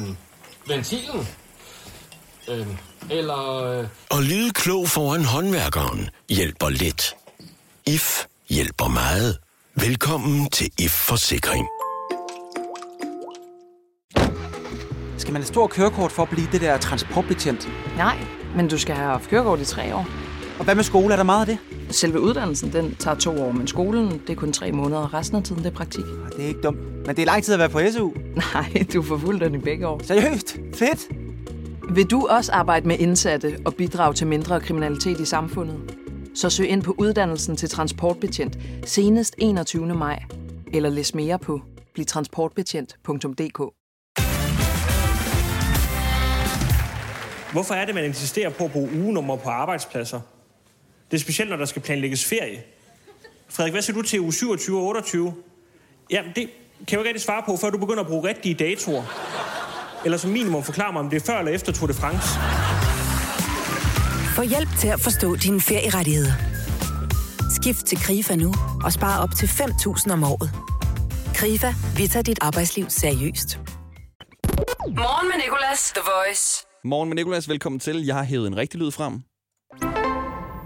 ventilen. 0.68 1.28
Øh, 2.50 2.68
eller... 3.10 3.64
Øh, 3.64 3.88
Og 4.10 4.24
lyde 4.24 4.52
klog 4.52 4.88
foran 4.90 5.26
håndværkeren 5.26 6.10
hjælper 6.30 6.70
lidt. 6.70 7.16
IF 7.88 8.24
hjælper 8.56 8.88
meget. 8.88 9.38
Velkommen 9.76 10.50
til 10.50 10.72
IF 10.80 10.92
Forsikring. 10.92 11.68
Skal 15.18 15.34
man 15.34 15.42
have 15.42 15.48
stor 15.48 15.68
kørekort 15.68 16.12
for 16.12 16.24
at 16.24 16.30
blive 16.30 16.48
det 16.52 16.62
der 16.62 16.78
transportbetjent? 16.78 17.70
Nej, 17.98 18.18
men 18.56 18.68
du 18.68 18.78
skal 18.78 18.96
have 18.96 19.10
haft 19.10 19.30
kørekort 19.30 19.60
i 19.60 19.66
tre 19.66 19.96
år. 19.96 20.08
Og 20.60 20.66
hvad 20.66 20.76
med 20.76 20.84
skole? 20.84 21.14
Er 21.14 21.18
der 21.18 21.24
meget 21.24 21.50
af 21.50 21.58
det? 21.58 21.96
Selve 21.96 22.20
uddannelsen, 22.20 22.74
den 22.74 22.96
tager 22.96 23.18
to 23.18 23.44
år, 23.44 23.52
men 23.52 23.68
skolen, 23.68 24.12
det 24.12 24.30
er 24.30 24.36
kun 24.36 24.54
tre 24.54 24.72
måneder, 24.72 25.02
og 25.02 25.14
resten 25.14 25.38
af 25.38 25.44
tiden, 25.44 25.64
det 25.64 25.70
er 25.72 25.76
praktik. 25.76 26.06
Det 26.36 26.44
er 26.44 26.48
ikke 26.48 26.62
dumt. 26.62 26.80
Men 27.08 27.16
det 27.16 27.20
er 27.20 27.26
lang 27.26 27.44
tid 27.44 27.54
at 27.54 27.60
være 27.60 27.70
på 27.70 27.80
SU. 27.92 28.12
Nej, 28.54 28.86
du 28.94 29.02
får 29.04 29.18
fuld 29.18 29.40
den 29.40 29.56
i 29.56 29.58
begge 29.58 29.88
år. 29.88 30.02
Seriøst? 30.04 30.58
Fedt! 30.76 31.08
Vil 31.96 32.06
du 32.06 32.28
også 32.30 32.52
arbejde 32.52 32.88
med 32.88 33.00
indsatte 33.00 33.58
og 33.66 33.76
bidrage 33.76 34.14
til 34.14 34.28
mindre 34.28 34.60
kriminalitet 34.60 35.20
i 35.20 35.26
samfundet? 35.26 36.01
Så 36.36 36.50
søg 36.50 36.68
ind 36.70 36.84
på 36.84 36.96
uddannelsen 36.98 37.56
til 37.56 37.70
transportbetjent 37.70 38.58
senest 38.86 39.36
21. 39.38 39.96
maj. 39.96 40.24
Eller 40.74 40.90
læs 40.90 41.16
mere 41.16 41.40
på 41.40 41.62
blivtransportbetjent.dk. 41.94 43.62
Hvorfor 47.52 47.74
er 47.74 47.86
det, 47.86 47.96
man 47.96 48.06
insisterer 48.06 48.50
på 48.50 48.66
at 48.66 48.72
bruge 48.72 48.90
ugenummer 48.94 49.36
på 49.36 49.50
arbejdspladser? 49.50 50.20
Det 51.12 51.18
er 51.18 51.22
specielt, 51.22 51.50
når 51.50 51.58
der 51.58 51.66
skal 51.66 51.82
planlægges 51.82 52.26
ferie. 52.26 52.64
Frederik, 53.50 53.74
hvad 53.74 53.82
siger 53.82 53.96
du 53.96 54.02
til 54.02 54.20
uge 54.20 54.34
27 54.34 54.78
og 54.78 54.84
28? 54.84 55.34
Jamen, 56.12 56.32
det 56.36 56.44
kan 56.44 56.52
jeg 56.80 56.94
jo 56.94 57.00
ikke 57.00 57.10
rigtig 57.10 57.22
svare 57.22 57.44
på, 57.46 57.58
før 57.58 57.70
du 57.70 57.78
begynder 57.78 58.02
at 58.02 58.08
bruge 58.08 58.28
rigtige 58.28 58.56
datoer. 58.56 59.04
Eller 60.06 60.18
som 60.18 60.32
minimum 60.32 60.64
forklare 60.64 60.94
mig, 60.94 61.00
om 61.00 61.10
det 61.10 61.22
er 61.22 61.26
før 61.26 61.40
eller 61.40 61.52
efter 61.52 61.72
Tour 61.72 61.88
de 61.88 61.94
France. 61.94 62.30
Få 64.36 64.42
hjælp 64.42 64.70
til 64.80 64.88
at 64.88 65.00
forstå 65.00 65.36
dine 65.36 65.62
ferierettigheder. 65.62 66.32
Skift 67.62 67.86
til 67.86 67.98
KRIFA 67.98 68.36
nu 68.36 68.54
og 68.84 68.94
spar 68.94 69.24
op 69.24 69.30
til 69.36 69.46
5.000 69.46 70.14
om 70.14 70.24
året. 70.24 70.52
KRIFA, 71.36 71.74
vi 71.98 72.08
tager 72.08 72.24
dit 72.24 72.40
arbejdsliv 72.42 72.86
seriøst. 72.90 73.60
Morgen 74.88 75.28
med 75.28 75.38
Nicolas, 75.46 75.92
The 75.96 76.02
Voice. 76.06 76.66
Morgen 76.84 77.10
med 77.10 77.16
Nicolas, 77.16 77.50
velkommen 77.50 77.80
til. 77.80 78.06
Jeg 78.06 78.16
har 78.16 78.24
hævet 78.24 78.48
en 78.48 78.58
rigtig 78.58 78.80
lyd 78.80 78.92
frem. 78.92 79.22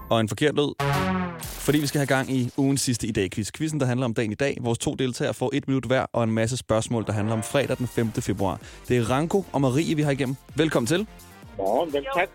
Og 0.09 0.21
en 0.21 0.27
forkert 0.27 0.55
lyd. 0.55 0.71
Fordi 1.41 1.77
vi 1.77 1.87
skal 1.87 1.99
have 1.99 2.07
gang 2.07 2.31
i 2.31 2.49
ugens 2.57 2.81
sidste 2.81 3.07
i 3.07 3.11
dag 3.11 3.31
quiz. 3.31 3.51
Quizzen, 3.57 3.79
der 3.79 3.85
handler 3.85 4.05
om 4.05 4.13
dagen 4.13 4.31
i 4.31 4.35
dag. 4.35 4.57
Vores 4.61 4.77
to 4.77 4.95
deltagere 4.95 5.33
får 5.33 5.49
et 5.53 5.67
minut 5.67 5.85
hver, 5.85 6.05
og 6.13 6.23
en 6.23 6.31
masse 6.31 6.57
spørgsmål, 6.57 7.05
der 7.05 7.13
handler 7.13 7.33
om 7.33 7.43
fredag 7.43 7.77
den 7.77 7.87
5. 7.87 8.11
februar. 8.11 8.59
Det 8.87 8.97
er 8.97 9.09
Ranko 9.09 9.45
og 9.51 9.61
Marie, 9.61 9.95
vi 9.95 10.01
har 10.01 10.11
igennem. 10.11 10.35
Velkommen 10.55 10.87
til. 10.87 11.07
Morgen, 11.57 11.93
vel 11.93 12.05
tak. 12.15 12.29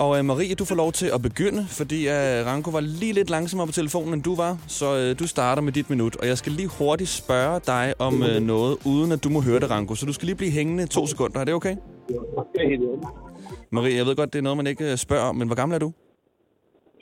Og 0.00 0.10
uh, 0.10 0.24
Marie, 0.24 0.54
du 0.54 0.64
får 0.64 0.74
lov 0.74 0.92
til 0.92 1.06
at 1.14 1.22
begynde, 1.22 1.66
fordi 1.68 2.06
uh, 2.06 2.12
Ranko 2.46 2.70
var 2.70 2.80
lige 2.80 3.12
lidt 3.12 3.30
langsommere 3.30 3.66
på 3.66 3.72
telefonen, 3.72 4.14
end 4.14 4.22
du 4.22 4.34
var. 4.34 4.58
Så 4.66 5.10
uh, 5.10 5.18
du 5.18 5.26
starter 5.26 5.62
med 5.62 5.72
dit 5.72 5.90
minut, 5.90 6.16
og 6.16 6.26
jeg 6.26 6.38
skal 6.38 6.52
lige 6.52 6.68
hurtigt 6.68 7.10
spørge 7.10 7.60
dig 7.66 7.94
om 7.98 8.14
uh, 8.14 8.42
noget, 8.42 8.78
uden 8.86 9.12
at 9.12 9.24
du 9.24 9.28
må 9.28 9.40
høre 9.40 9.60
det, 9.60 9.70
Ranko. 9.70 9.94
Så 9.94 10.06
du 10.06 10.12
skal 10.12 10.26
lige 10.26 10.36
blive 10.36 10.50
hængende 10.50 10.86
to 10.86 11.06
sekunder. 11.06 11.40
Er 11.40 11.44
det 11.44 11.54
okay? 11.54 11.76
Det 12.08 12.16
er 12.54 12.68
helt. 12.68 12.82
Marie, 13.70 13.96
jeg 13.96 14.06
ved 14.06 14.16
godt, 14.16 14.32
det 14.32 14.38
er 14.38 14.42
noget, 14.42 14.56
man 14.56 14.66
ikke 14.66 14.90
øh, 14.92 14.96
spørger 14.96 15.24
om, 15.24 15.36
men 15.36 15.46
hvor 15.46 15.54
gammel 15.56 15.74
er 15.74 15.78
du? 15.78 15.92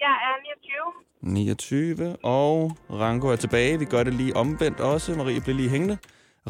Jeg 0.01 0.15
er 0.29 0.35
29. 1.23 1.35
29, 1.35 2.17
og 2.23 2.73
Ranko 2.91 3.29
er 3.29 3.37
tilbage. 3.37 3.79
Vi 3.79 3.85
gør 3.85 4.03
det 4.03 4.15
lige 4.15 4.37
omvendt 4.37 4.81
også. 4.81 5.15
Marie 5.15 5.41
bliver 5.41 5.57
lige 5.57 5.69
hængende. 5.69 5.99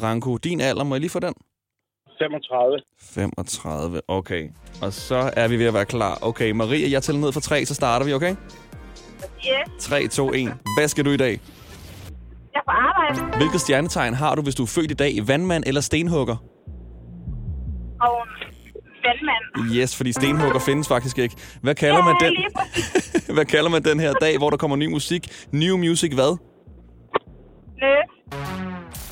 Ranko, 0.03 0.37
din 0.37 0.61
alder, 0.61 0.85
må 0.85 0.95
jeg 0.95 1.01
lige 1.01 1.11
få 1.11 1.19
den? 1.19 1.35
35. 2.23 2.81
35, 3.15 4.01
okay. 4.09 4.49
Og 4.83 4.93
så 4.93 5.31
er 5.37 5.49
vi 5.49 5.59
ved 5.59 5.67
at 5.67 5.75
være 5.75 5.85
klar. 5.85 6.19
Okay, 6.23 6.51
Marie, 6.51 6.91
jeg 6.93 7.03
tæller 7.03 7.21
ned 7.21 7.33
fra 7.33 7.41
3, 7.41 7.65
så 7.67 7.75
starter 7.75 8.07
vi, 8.07 8.13
okay? 8.13 8.35
Yes. 9.47 9.85
3, 9.85 10.09
2, 10.09 10.33
1. 10.33 10.53
Hvad 10.79 10.89
skal 10.89 11.05
du 11.05 11.11
i 11.11 11.17
dag? 11.17 11.41
Jeg 12.55 12.61
er 12.61 12.63
på 12.67 12.71
arbejde. 12.71 13.37
Hvilket 13.37 13.61
stjernetegn 13.61 14.15
har 14.15 14.35
du, 14.35 14.43
hvis 14.43 14.55
du 14.55 14.63
er 14.63 14.67
født 14.67 14.91
i 14.91 14.95
dag? 14.95 15.19
Vandmand 15.29 15.65
eller 15.67 15.81
stenhugger? 15.81 16.37
Og 18.01 18.27
vandmand. 19.05 19.73
Yes, 19.77 19.97
fordi 19.97 20.13
stenhugger 20.13 20.59
findes 20.61 20.89
faktisk 20.89 21.19
ikke. 21.19 21.37
Hvad 21.63 21.75
kalder 21.75 22.05
man 22.05 22.17
Ja, 22.21 22.27
den? 22.27 22.35
lige 22.35 22.47
præcis. 22.57 23.27
hvad 23.37 23.45
kalder 23.45 23.71
man 23.71 23.83
den 23.85 24.01
her 24.01 24.13
dag, 24.13 24.39
hvor 24.39 24.51
der 24.51 24.57
kommer 24.57 24.77
ny 24.77 24.87
musik? 24.87 25.29
New 25.53 25.77
music 25.77 26.13
hvad? 26.15 26.37
Nød. 27.81 28.60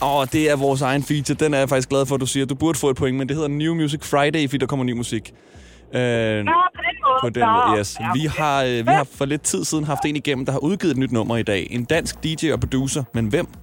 Åh, 0.02 0.16
oh, 0.16 0.26
det 0.32 0.50
er 0.50 0.56
vores 0.56 0.82
egen 0.82 1.02
feature. 1.02 1.34
Den 1.34 1.54
er 1.54 1.58
jeg 1.58 1.68
faktisk 1.68 1.88
glad 1.88 2.06
for, 2.06 2.14
at 2.14 2.20
du 2.20 2.26
siger. 2.26 2.46
Du 2.46 2.54
burde 2.54 2.78
få 2.78 2.90
et 2.90 2.96
point, 2.96 3.16
men 3.18 3.28
det 3.28 3.36
hedder 3.36 3.48
New 3.48 3.74
Music 3.74 4.04
Friday, 4.04 4.48
fordi 4.48 4.56
der 4.58 4.66
kommer 4.66 4.84
ny 4.84 4.92
musik. 4.92 5.32
Øh, 5.94 6.00
Nå, 6.44 6.52
på 6.76 6.82
den 6.88 6.96
måde. 7.06 7.18
på 7.22 7.28
den 7.28 7.46
måde, 7.48 7.78
yes. 7.78 7.96
Vi 8.14 8.20
har, 8.38 8.62
øh, 8.62 8.86
vi 8.86 8.90
har 8.90 9.06
for 9.14 9.24
lidt 9.24 9.42
tid 9.42 9.64
siden 9.64 9.84
haft 9.84 10.00
en 10.04 10.16
igennem, 10.16 10.44
der 10.46 10.52
har 10.52 10.58
udgivet 10.58 10.92
et 10.92 10.98
nyt 10.98 11.12
nummer 11.12 11.36
i 11.36 11.42
dag. 11.42 11.66
En 11.70 11.84
dansk 11.84 12.24
DJ 12.24 12.52
og 12.52 12.60
producer. 12.60 13.04
Men 13.14 13.26
hvem? 13.26 13.46
Det, 13.46 13.54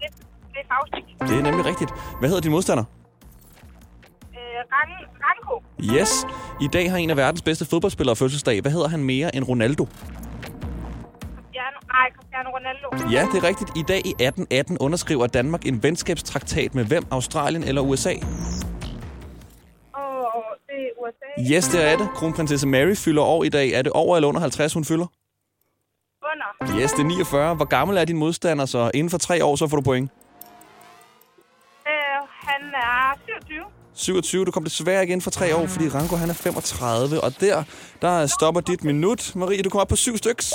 det 0.00 0.08
er 0.54 0.74
Faustik. 0.74 1.28
Det 1.28 1.38
er 1.38 1.42
nemlig 1.42 1.64
rigtigt. 1.66 1.90
Hvad 2.20 2.28
hedder 2.28 2.42
din 2.42 2.50
modstander? 2.50 2.84
Øh, 2.84 4.38
Rang, 4.72 4.90
Ranko. 5.24 5.62
Yes. 6.00 6.10
I 6.60 6.68
dag 6.72 6.90
har 6.90 6.98
en 6.98 7.10
af 7.10 7.16
verdens 7.16 7.42
bedste 7.42 7.64
fodboldspillere 7.64 8.16
fødselsdag. 8.16 8.60
Hvad 8.60 8.72
hedder 8.72 8.88
han 8.88 9.04
mere 9.04 9.36
end 9.36 9.44
Ronaldo? 9.48 9.86
Nej, 11.96 12.08
Cristiano 12.16 12.48
Ronaldo. 12.56 12.86
Ja, 13.14 13.22
det 13.32 13.44
er 13.44 13.48
rigtigt. 13.48 13.70
I 13.76 13.82
dag 13.82 14.00
i 14.06 14.10
1818 14.10 14.78
underskriver 14.78 15.26
Danmark 15.26 15.66
en 15.66 15.82
venskabstraktat 15.82 16.74
med 16.74 16.84
hvem? 16.84 17.04
Australien 17.10 17.64
eller 17.64 17.82
USA? 17.82 18.14
Og 19.92 20.44
det 20.68 20.80
er 20.86 20.90
USA. 21.02 21.54
Yes, 21.54 21.68
det 21.68 21.84
er 21.90 21.96
det. 21.96 22.08
Kronprinsesse 22.14 22.66
Mary 22.66 22.94
fylder 22.94 23.22
år 23.22 23.44
i 23.44 23.48
dag. 23.48 23.70
Er 23.70 23.82
det 23.82 23.92
over 23.92 24.16
eller 24.16 24.28
under 24.28 24.40
50, 24.40 24.72
hun 24.74 24.84
fylder? 24.84 25.06
Under. 26.32 26.80
Yes, 26.82 26.92
det 26.92 27.00
er 27.00 27.06
49. 27.06 27.54
Hvor 27.54 27.64
gammel 27.64 27.96
er 27.96 28.04
din 28.04 28.16
modstander, 28.16 28.66
så 28.66 28.90
inden 28.94 29.10
for 29.10 29.18
tre 29.18 29.44
år, 29.44 29.56
så 29.56 29.68
får 29.68 29.76
du 29.76 29.82
point? 29.82 30.10
Øh, 31.86 32.28
han 32.48 32.62
er 32.74 33.18
27. 33.26 33.64
27. 33.94 34.44
Du 34.44 34.50
kom 34.50 34.64
desværre 34.64 35.02
ikke 35.02 35.12
ind 35.12 35.22
for 35.22 35.30
tre 35.30 35.56
år, 35.56 35.66
fordi 35.66 35.88
Ranko 35.88 36.16
han 36.16 36.30
er 36.30 36.34
35. 36.34 37.20
Og 37.20 37.40
der, 37.40 37.62
der 38.02 38.26
stopper 38.26 38.60
dit 38.60 38.84
minut. 38.84 39.36
Marie, 39.36 39.62
du 39.62 39.70
kommer 39.70 39.82
op 39.82 39.88
på 39.88 39.96
syv 39.96 40.16
styks. 40.16 40.54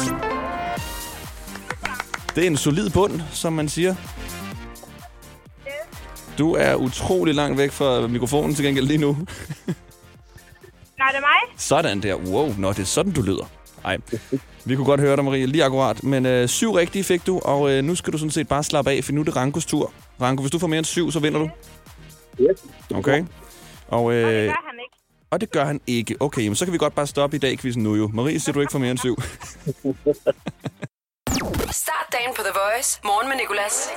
Det 2.36 2.44
er 2.44 2.48
en 2.48 2.58
solid 2.58 2.90
bund, 2.90 3.22
som 3.32 3.54
man 3.54 3.70
siger. 3.70 3.96
Du 6.38 6.54
er 6.54 6.76
utrolig 6.76 7.36
langt 7.36 7.58
væk 7.58 7.72
fra 7.72 8.08
mikrofonen 8.08 8.56
til 8.56 8.66
gengæld 8.66 8.86
lige 8.86 8.98
nu. 8.98 9.12
Nej, 11.00 11.08
det 11.10 11.18
er 11.18 11.22
mig. 11.22 11.58
Sådan 11.58 12.02
der. 12.04 12.16
Wow, 12.16 12.54
nå, 12.58 12.70
det 12.70 12.80
er 12.80 12.84
sådan, 12.84 13.12
du 13.12 13.22
lyder. 13.22 13.50
Nej, 13.84 13.98
vi 14.66 14.76
kunne 14.76 14.86
godt 14.86 15.00
høre 15.02 15.16
dig, 15.16 15.26
Marie, 15.26 15.46
lige 15.46 15.64
akkurat. 15.64 16.04
Men 16.04 16.26
øh, 16.26 16.48
syv 16.48 16.72
rigtige 16.72 17.04
fik 17.04 17.28
du, 17.28 17.40
og 17.40 17.72
øh, 17.72 17.84
nu 17.84 17.96
skal 17.96 18.14
du 18.14 18.18
sådan 18.18 18.32
set 18.32 18.48
bare 18.48 18.64
slappe 18.64 18.92
af, 18.92 19.04
for 19.04 19.12
nu 19.12 19.22
er 19.22 19.26
det 19.26 19.36
Rankos 19.36 19.66
tur. 19.66 19.94
Ranko, 20.22 20.42
hvis 20.42 20.52
du 20.52 20.60
får 20.60 20.68
mere 20.68 20.78
end 20.78 20.86
syv, 20.86 21.12
så 21.12 21.20
vinder 21.20 21.40
du. 21.40 21.50
Yes. 22.42 22.64
Okay. 22.94 23.24
Og, 23.88 24.14
øh, 24.14 24.18
Det 24.30 24.48
gør 24.48 24.68
han 24.68 24.80
ikke. 24.80 24.96
og 25.32 25.42
det 25.42 25.52
gør 25.52 25.66
han 25.66 25.82
ikke. 25.88 26.16
Okay, 26.20 26.48
men 26.48 26.56
så 26.56 26.66
kan 26.66 26.74
vi 26.74 26.78
godt 26.78 26.96
bare 26.96 27.08
stoppe 27.08 27.36
i 27.36 27.40
dag 27.40 27.60
quizzen 27.60 27.84
nu 27.84 27.96
jo. 27.96 28.08
Marie, 28.14 28.40
siger 28.40 28.54
du 28.54 28.60
ikke 28.60 28.72
får 28.72 28.80
mere 28.80 28.92
end 28.92 29.00
syv? 29.00 29.16
Start 31.72 32.08
dagen 32.12 32.34
på 32.36 32.42
The 32.42 32.52
Voice. 32.54 33.00
Morgen 33.04 33.30
med 33.30 33.38
Nicolas. 33.38 33.90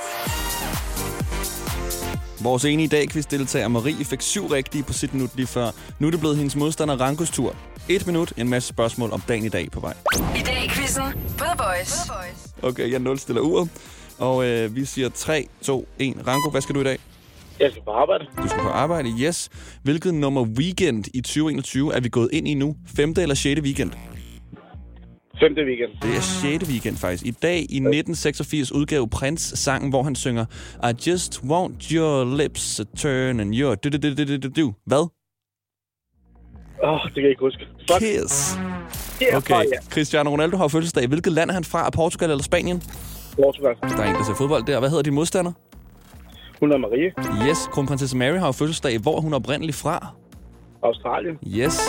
Vores 2.43 2.65
enige 2.65 2.85
i 2.85 2.87
dag 2.87 3.09
quizdeltager 3.09 3.67
Marie 3.67 4.05
fik 4.05 4.21
syv 4.21 4.45
rigtige 4.45 4.83
på 4.83 4.93
sit 4.93 5.13
minut 5.13 5.35
lige 5.35 5.47
før. 5.47 5.71
Nu 5.99 6.07
er 6.07 6.11
det 6.11 6.19
blevet 6.19 6.37
hendes 6.37 6.55
modstander 6.55 7.01
Rankos 7.01 7.29
tur. 7.29 7.55
Et 7.89 8.07
minut, 8.07 8.33
en 8.37 8.49
masse 8.49 8.69
spørgsmål 8.69 9.11
om 9.11 9.21
dagen 9.21 9.45
i 9.45 9.49
dag 9.49 9.71
på 9.71 9.79
vej. 9.79 9.93
I 10.35 10.39
dag 10.39 10.65
i 10.65 10.69
quizzen 10.69 11.03
på 11.37 11.43
The 11.43 11.63
Voice. 11.63 12.11
Okay, 12.63 12.91
jeg 12.91 12.99
nulstiller 12.99 13.41
uret. 13.41 13.69
Og 14.19 14.45
øh, 14.45 14.75
vi 14.75 14.85
siger 14.85 15.09
3, 15.09 15.47
2, 15.61 15.87
1. 15.99 16.27
Ranko, 16.27 16.49
hvad 16.51 16.61
skal 16.61 16.75
du 16.75 16.81
i 16.81 16.83
dag? 16.83 16.99
Jeg 17.59 17.71
skal 17.71 17.83
på 17.83 17.91
arbejde. 17.91 18.25
Du 18.43 18.47
skal 18.47 18.61
på 18.61 18.69
arbejde, 18.69 19.09
yes. 19.19 19.49
Hvilket 19.83 20.13
nummer 20.13 20.41
weekend 20.41 21.05
i 21.13 21.21
2021 21.21 21.95
er 21.95 21.99
vi 21.99 22.09
gået 22.09 22.29
ind 22.33 22.47
i 22.47 22.53
nu? 22.53 22.75
Femte 22.97 23.21
eller 23.21 23.35
sjette 23.35 23.61
weekend? 23.61 23.91
Femte 25.39 25.61
weekend. 25.65 25.91
Det 26.01 26.15
er 26.17 26.21
6. 26.21 26.69
weekend 26.69 26.97
faktisk. 26.97 27.25
I 27.25 27.31
dag 27.31 27.57
i 27.57 27.61
1986 27.61 28.71
udgav 28.71 29.09
Prince 29.09 29.57
sangen, 29.57 29.89
hvor 29.89 30.03
han 30.03 30.15
synger 30.15 30.45
I 30.89 31.09
just 31.09 31.43
want 31.43 31.83
your 31.83 32.37
lips 32.37 32.75
to 32.75 32.83
turn 32.97 33.39
and 33.39 33.55
your 33.55 33.75
du 33.75 33.89
du 33.89 33.97
du 33.97 34.13
du 34.17 34.37
du 34.37 34.49
du 34.49 34.73
Hvad? 34.85 35.09
Åh, 36.83 36.93
oh, 36.93 36.99
det 37.05 37.13
kan 37.13 37.23
jeg 37.23 37.29
ikke 37.29 37.39
huske. 37.39 37.67
Fuck. 37.91 37.99
Kiss. 37.99 38.57
Okay. 39.35 39.63
Cristiano 39.89 40.29
Ronaldo 40.29 40.57
har 40.57 40.67
fødselsdag. 40.67 41.07
Hvilket 41.07 41.33
land 41.33 41.49
er 41.49 41.53
han 41.53 41.63
fra? 41.63 41.85
Er 41.85 41.89
Portugal 41.89 42.29
eller 42.29 42.43
Spanien? 42.43 42.81
Portugal. 43.35 43.75
Der 43.81 44.03
er 44.03 44.09
en, 44.09 44.15
der 44.15 44.23
ser 44.23 44.35
fodbold 44.35 44.63
der. 44.65 44.79
Hvad 44.79 44.89
hedder 44.89 45.03
din 45.03 45.13
modstander? 45.13 45.51
Hun 46.59 46.71
er 46.71 46.77
Marie. 46.77 47.11
Yes, 47.49 47.67
kronprinsesse 47.71 48.17
Mary 48.17 48.37
har 48.37 48.51
fødselsdag. 48.51 48.99
Hvor 48.99 49.17
er 49.17 49.21
hun 49.21 49.33
oprindeligt 49.33 49.77
fra? 49.77 50.07
Australien. 50.83 51.37
Yes. 51.47 51.79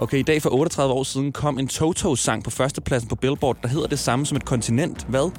Okay, 0.00 0.18
i 0.18 0.22
dag 0.22 0.42
for 0.42 0.50
38 0.50 0.94
år 0.94 1.02
siden 1.02 1.32
kom 1.32 1.58
en 1.58 1.68
Toto-sang 1.68 2.44
på 2.44 2.50
førstepladsen 2.50 3.08
på 3.08 3.14
Billboard, 3.14 3.56
der 3.62 3.68
hedder 3.68 3.86
det 3.86 3.98
samme 3.98 4.26
som 4.26 4.36
et 4.36 4.44
kontinent. 4.44 5.06
Hvad? 5.08 5.30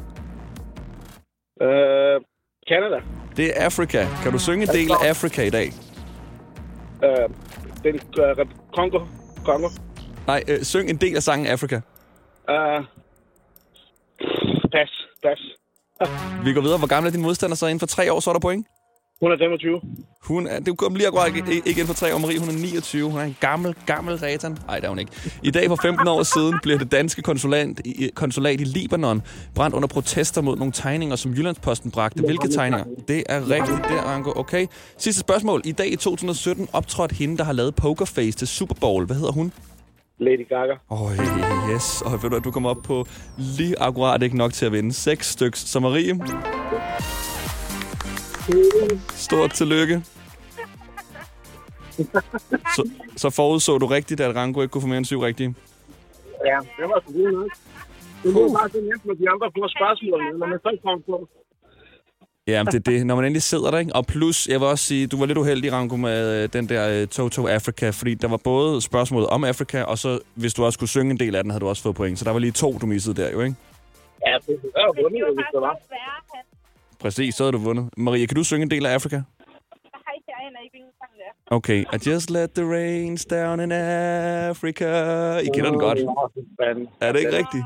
Øh, 1.61 2.21
Canada. 2.69 2.99
Det 3.37 3.45
er 3.59 3.65
Afrika. 3.65 4.07
Kan 4.23 4.31
du 4.31 4.39
synge 4.39 4.61
en 4.61 4.67
del 4.67 4.91
af 4.91 5.09
Afrika 5.09 5.43
i 5.43 5.49
dag? 5.49 5.67
Øh, 7.03 7.29
den 7.83 7.95
øh, 7.95 8.45
Kongo. 8.73 8.99
Kongo. 9.45 9.69
Nej, 10.27 10.43
øh, 10.47 10.63
syng 10.63 10.89
en 10.89 10.97
del 10.97 11.15
af 11.15 11.23
sangen 11.23 11.47
Afrika. 11.47 11.75
Øh, 12.49 12.83
pas. 14.71 14.91
Pas. 15.23 15.39
Vi 16.43 16.53
går 16.53 16.61
videre. 16.61 16.77
Hvor 16.77 16.87
gammel 16.87 17.07
er 17.09 17.11
din 17.11 17.21
modstander 17.21 17.55
så? 17.55 17.65
Inden 17.65 17.79
for 17.79 17.87
tre 17.87 18.13
år, 18.13 18.19
så 18.19 18.29
er 18.29 18.33
der 18.33 18.39
point? 18.39 18.67
Hun 19.21 19.31
er 19.31 19.37
25. 19.37 19.81
Hun 20.23 20.47
er, 20.47 20.59
det 20.59 20.77
kom 20.77 20.95
lige 20.95 21.07
akkurat 21.07 21.33
inden 21.65 21.87
for 21.87 21.93
tre 21.93 22.15
år. 22.15 22.19
Marie, 22.19 22.39
hun 22.39 22.49
er 22.49 22.53
29. 22.53 23.11
Hun 23.11 23.19
er 23.19 23.23
en 23.23 23.37
gammel, 23.39 23.75
gammel 23.85 24.15
retan. 24.15 24.57
Nej, 24.67 24.75
det 24.75 24.85
er 24.85 24.89
hun 24.89 24.99
ikke. 24.99 25.11
I 25.43 25.51
dag 25.51 25.67
for 25.67 25.75
15 25.81 26.07
år 26.07 26.23
siden 26.23 26.59
blev 26.63 26.79
det 26.79 26.91
danske 26.91 27.21
konsulat 27.21 27.81
i, 27.85 28.09
konsulat 28.15 28.61
i 28.61 28.63
Libanon 28.63 29.21
brændt 29.55 29.75
under 29.75 29.87
protester 29.87 30.41
mod 30.41 30.57
nogle 30.57 30.71
tegninger, 30.73 31.15
som 31.15 31.31
Jyllandsposten 31.31 31.91
bragte. 31.91 32.23
Hvilke 32.23 32.47
tegninger? 32.47 32.85
Det 33.07 33.23
er 33.29 33.49
rigtigt, 33.49 33.77
det 33.89 33.97
er 33.97 34.01
Anko. 34.01 34.33
Okay. 34.35 34.67
Sidste 34.97 35.19
spørgsmål. 35.19 35.61
I 35.65 35.71
dag 35.71 35.91
i 35.91 35.95
2017 35.95 36.67
optrådte 36.73 37.15
hende, 37.15 37.37
der 37.37 37.43
har 37.43 37.53
lavet 37.53 37.75
Pokerface 37.75 38.37
til 38.37 38.47
Super 38.47 38.75
Bowl. 38.81 39.05
Hvad 39.05 39.15
hedder 39.15 39.31
hun? 39.31 39.51
Lady 40.17 40.47
Gaga. 40.49 40.73
Åh, 40.89 41.01
oh, 41.01 41.11
yes. 41.73 42.01
Og 42.05 42.23
ved 42.23 42.29
du, 42.29 42.35
at 42.35 42.43
du 42.43 42.51
kommer 42.51 42.69
op 42.69 42.83
på 42.83 43.05
lige 43.37 43.79
akkurat 43.79 44.23
ikke 44.23 44.37
nok 44.37 44.53
til 44.53 44.65
at 44.65 44.71
vinde. 44.71 44.93
Seks 44.93 45.29
styks. 45.29 45.59
Så 45.59 45.79
Marie, 45.79 46.19
stort 49.09 49.51
tillykke. 49.51 50.03
Så, 52.75 52.89
så 53.15 53.29
forudså 53.29 53.77
du 53.77 53.85
rigtigt, 53.85 54.21
at 54.21 54.35
Rango 54.35 54.61
ikke 54.61 54.71
kunne 54.71 54.81
få 54.81 54.87
mere 54.87 54.97
end 54.97 55.05
syv 55.05 55.19
rigtige? 55.19 55.55
Ja, 56.45 56.57
det 56.77 56.85
var 56.89 57.03
så 57.07 57.13
godt 57.13 57.33
nok. 57.33 57.51
Det 58.23 58.29
er 58.29 58.53
bare 58.59 58.69
så 58.69 58.77
nemt, 58.81 59.05
når 59.05 59.13
de 59.13 59.29
andre 59.29 59.47
får 59.55 59.67
spørgsmål, 59.77 60.37
når 60.39 60.47
man 60.47 60.59
selv 60.67 60.79
kommer 60.83 61.01
på. 61.05 61.27
Ja, 62.47 62.63
men 62.63 62.71
det 62.73 62.87
er 62.87 62.91
det. 62.91 63.05
Når 63.07 63.15
man 63.15 63.25
endelig 63.25 63.41
sidder 63.41 63.71
der, 63.71 63.79
ikke? 63.79 63.95
Og 63.95 64.05
plus, 64.05 64.47
jeg 64.47 64.59
vil 64.59 64.67
også 64.67 64.85
sige, 64.85 65.07
du 65.07 65.17
var 65.17 65.25
lidt 65.25 65.37
uheldig, 65.37 65.71
Rango, 65.73 65.95
med 65.95 66.43
øh, 66.43 66.49
den 66.53 66.69
der 66.69 67.01
uh, 67.01 67.07
Toto 67.07 67.47
Africa, 67.47 67.89
fordi 67.89 68.13
der 68.13 68.27
var 68.27 68.37
både 68.37 68.81
spørgsmålet 68.81 69.29
om 69.29 69.43
Afrika, 69.43 69.83
og 69.83 69.97
så 69.97 70.19
hvis 70.35 70.53
du 70.53 70.65
også 70.65 70.77
skulle 70.77 70.89
synge 70.89 71.11
en 71.11 71.19
del 71.19 71.35
af 71.35 71.43
den, 71.43 71.51
havde 71.51 71.61
du 71.61 71.67
også 71.67 71.83
fået 71.83 71.95
point. 71.95 72.19
Så 72.19 72.25
der 72.25 72.31
var 72.31 72.39
lige 72.39 72.51
to, 72.51 72.77
du 72.81 72.85
missede 72.85 73.21
der 73.21 73.31
jo, 73.31 73.41
ikke? 73.41 73.55
Ja, 74.27 74.37
det 74.47 74.59
er 74.75 74.83
jo 74.87 74.93
vundet, 75.01 75.35
hvis 75.35 75.45
det 75.53 75.61
var. 75.61 75.75
Præcis, 76.99 77.35
så 77.35 77.43
havde 77.43 77.51
du 77.51 77.57
vundet. 77.57 77.89
Maria, 77.97 78.25
kan 78.25 78.35
du 78.35 78.43
synge 78.43 78.63
en 78.63 78.71
del 78.71 78.85
af 78.85 78.93
Afrika? 78.93 79.15
Nej, 79.15 79.23
jeg 80.27 80.35
aner 80.47 80.59
ikke, 80.63 80.73
hvilken 80.73 80.91
sang 81.01 81.11
det. 81.21 81.55
Okay. 81.57 81.79
I 81.95 82.09
just 82.09 82.29
let 82.29 82.49
the 82.51 82.65
rains 82.75 83.25
down 83.25 83.59
in 83.59 83.71
Africa. 83.71 84.87
I 85.39 85.47
kender 85.55 85.69
den 85.69 85.79
godt. 85.79 85.99
Er 87.01 87.11
det 87.11 87.19
ikke 87.19 87.37
rigtigt? 87.37 87.65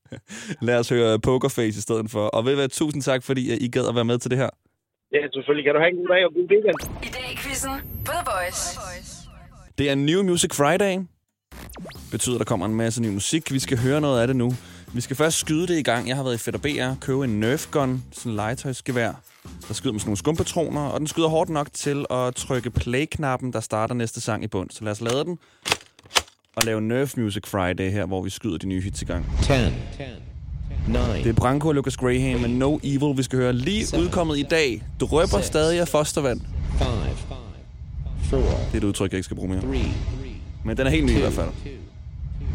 Lad 0.66 0.78
os 0.78 0.88
høre 0.88 1.18
Pokerface 1.20 1.78
i 1.78 1.80
stedet 1.86 2.10
for. 2.10 2.26
Og 2.26 2.44
ved 2.44 2.54
hvad, 2.54 2.68
tusind 2.68 3.02
tak, 3.02 3.22
fordi 3.22 3.64
I 3.64 3.68
gad 3.68 3.88
at 3.88 3.94
være 3.94 4.04
med 4.04 4.18
til 4.18 4.30
det 4.30 4.38
her. 4.38 4.50
Ja, 5.12 5.18
selvfølgelig. 5.34 5.64
Kan 5.66 5.74
du 5.74 5.80
have 5.80 5.90
en 5.90 5.96
god 5.96 6.08
dag 6.08 6.24
og 6.26 6.32
god 6.34 6.46
weekend. 6.50 6.78
I 7.02 7.10
dag 7.16 7.32
i 7.32 7.36
quizzen 7.36 7.70
The 8.08 8.18
Voice. 8.32 8.62
Det 9.78 9.90
er 9.90 9.94
New 9.94 10.22
Music 10.22 10.50
Friday. 10.54 10.94
Betyder, 12.10 12.38
der 12.38 12.44
kommer 12.44 12.66
en 12.66 12.74
masse 12.74 13.02
ny 13.02 13.08
musik. 13.08 13.52
Vi 13.52 13.58
skal 13.58 13.78
høre 13.78 14.00
noget 14.00 14.20
af 14.20 14.26
det 14.26 14.36
nu. 14.36 14.54
Vi 14.92 15.00
skal 15.00 15.16
først 15.16 15.38
skyde 15.38 15.66
det 15.66 15.78
i 15.78 15.82
gang. 15.82 16.08
Jeg 16.08 16.16
har 16.16 16.22
været 16.22 16.34
i 16.34 16.38
Fætter 16.38 16.60
BR, 16.60 17.00
købe 17.00 17.24
en 17.24 17.40
Nerf 17.40 17.66
gun, 17.70 18.04
sådan 18.12 18.32
en 18.32 18.36
legetøjsgevær, 18.36 19.12
der 19.68 19.74
skyder 19.74 19.92
med 19.92 20.00
sådan 20.00 20.08
nogle 20.08 20.16
skumpatroner, 20.16 20.80
og 20.80 21.00
den 21.00 21.06
skyder 21.06 21.28
hårdt 21.28 21.50
nok 21.50 21.68
til 21.72 22.06
at 22.10 22.34
trykke 22.34 22.70
play-knappen, 22.70 23.52
der 23.52 23.60
starter 23.60 23.94
næste 23.94 24.20
sang 24.20 24.44
i 24.44 24.46
bund. 24.46 24.70
Så 24.70 24.84
lad 24.84 24.92
os 24.92 25.00
lade 25.00 25.24
den 25.24 25.38
og 26.56 26.62
lave 26.64 26.80
Nerf 26.80 27.16
Music 27.16 27.42
Friday 27.46 27.90
her, 27.90 28.06
hvor 28.06 28.22
vi 28.22 28.30
skyder 28.30 28.58
de 28.58 28.66
nye 28.66 28.80
hits 28.80 29.02
i 29.02 29.04
gang. 29.04 29.26
10, 29.42 29.52
9, 30.88 30.98
Det 31.22 31.26
er 31.26 31.32
Branko 31.32 31.68
og 31.68 31.74
Lucas 31.74 31.96
Graham 31.96 32.40
med 32.40 32.48
No 32.48 32.78
Evil, 32.82 33.16
vi 33.16 33.22
skal 33.22 33.38
høre. 33.38 33.52
Lige 33.52 33.86
udkommet 33.98 34.38
i 34.38 34.42
dag. 34.42 34.82
Drøber 35.00 35.40
stadig 35.40 35.80
af 35.80 35.88
fostervand. 35.88 36.40
5, 36.78 36.88
4, 38.30 38.40
Det 38.40 38.48
er 38.72 38.76
et 38.76 38.84
udtryk, 38.84 39.10
jeg 39.12 39.18
ikke 39.18 39.24
skal 39.24 39.36
bruge 39.36 39.48
mere. 39.48 39.60
3, 39.60 39.66
Men 40.66 40.76
den 40.76 40.86
er 40.86 40.90
helt 40.90 41.06
ny 41.06 41.12
i 41.12 41.20
hvert 41.20 41.32
fald. 41.32 41.50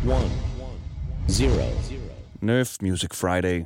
1, 0.04 0.32
0. 1.28 1.52
Nerf 2.42 2.76
Music 2.82 3.14
Friday. 3.14 3.66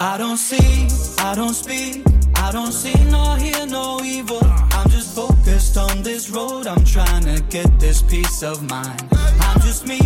I 0.00 0.18
don't 0.18 0.36
see, 0.36 0.88
I 1.18 1.34
don't 1.34 1.54
speak, 1.54 2.04
I 2.36 2.50
don't 2.52 2.72
see 2.72 3.04
nor 3.10 3.36
hear 3.36 3.66
no 3.66 4.00
evil. 4.04 4.42
I'm 4.72 4.88
just 4.90 5.14
focused 5.14 5.76
on 5.76 6.02
this 6.02 6.30
road, 6.30 6.66
I'm 6.66 6.84
trying 6.84 7.24
to 7.24 7.42
get 7.50 7.80
this 7.80 8.02
peace 8.02 8.42
of 8.42 8.62
mind. 8.62 9.13
I'm 9.54 9.60
just 9.60 9.86
me, 9.86 10.00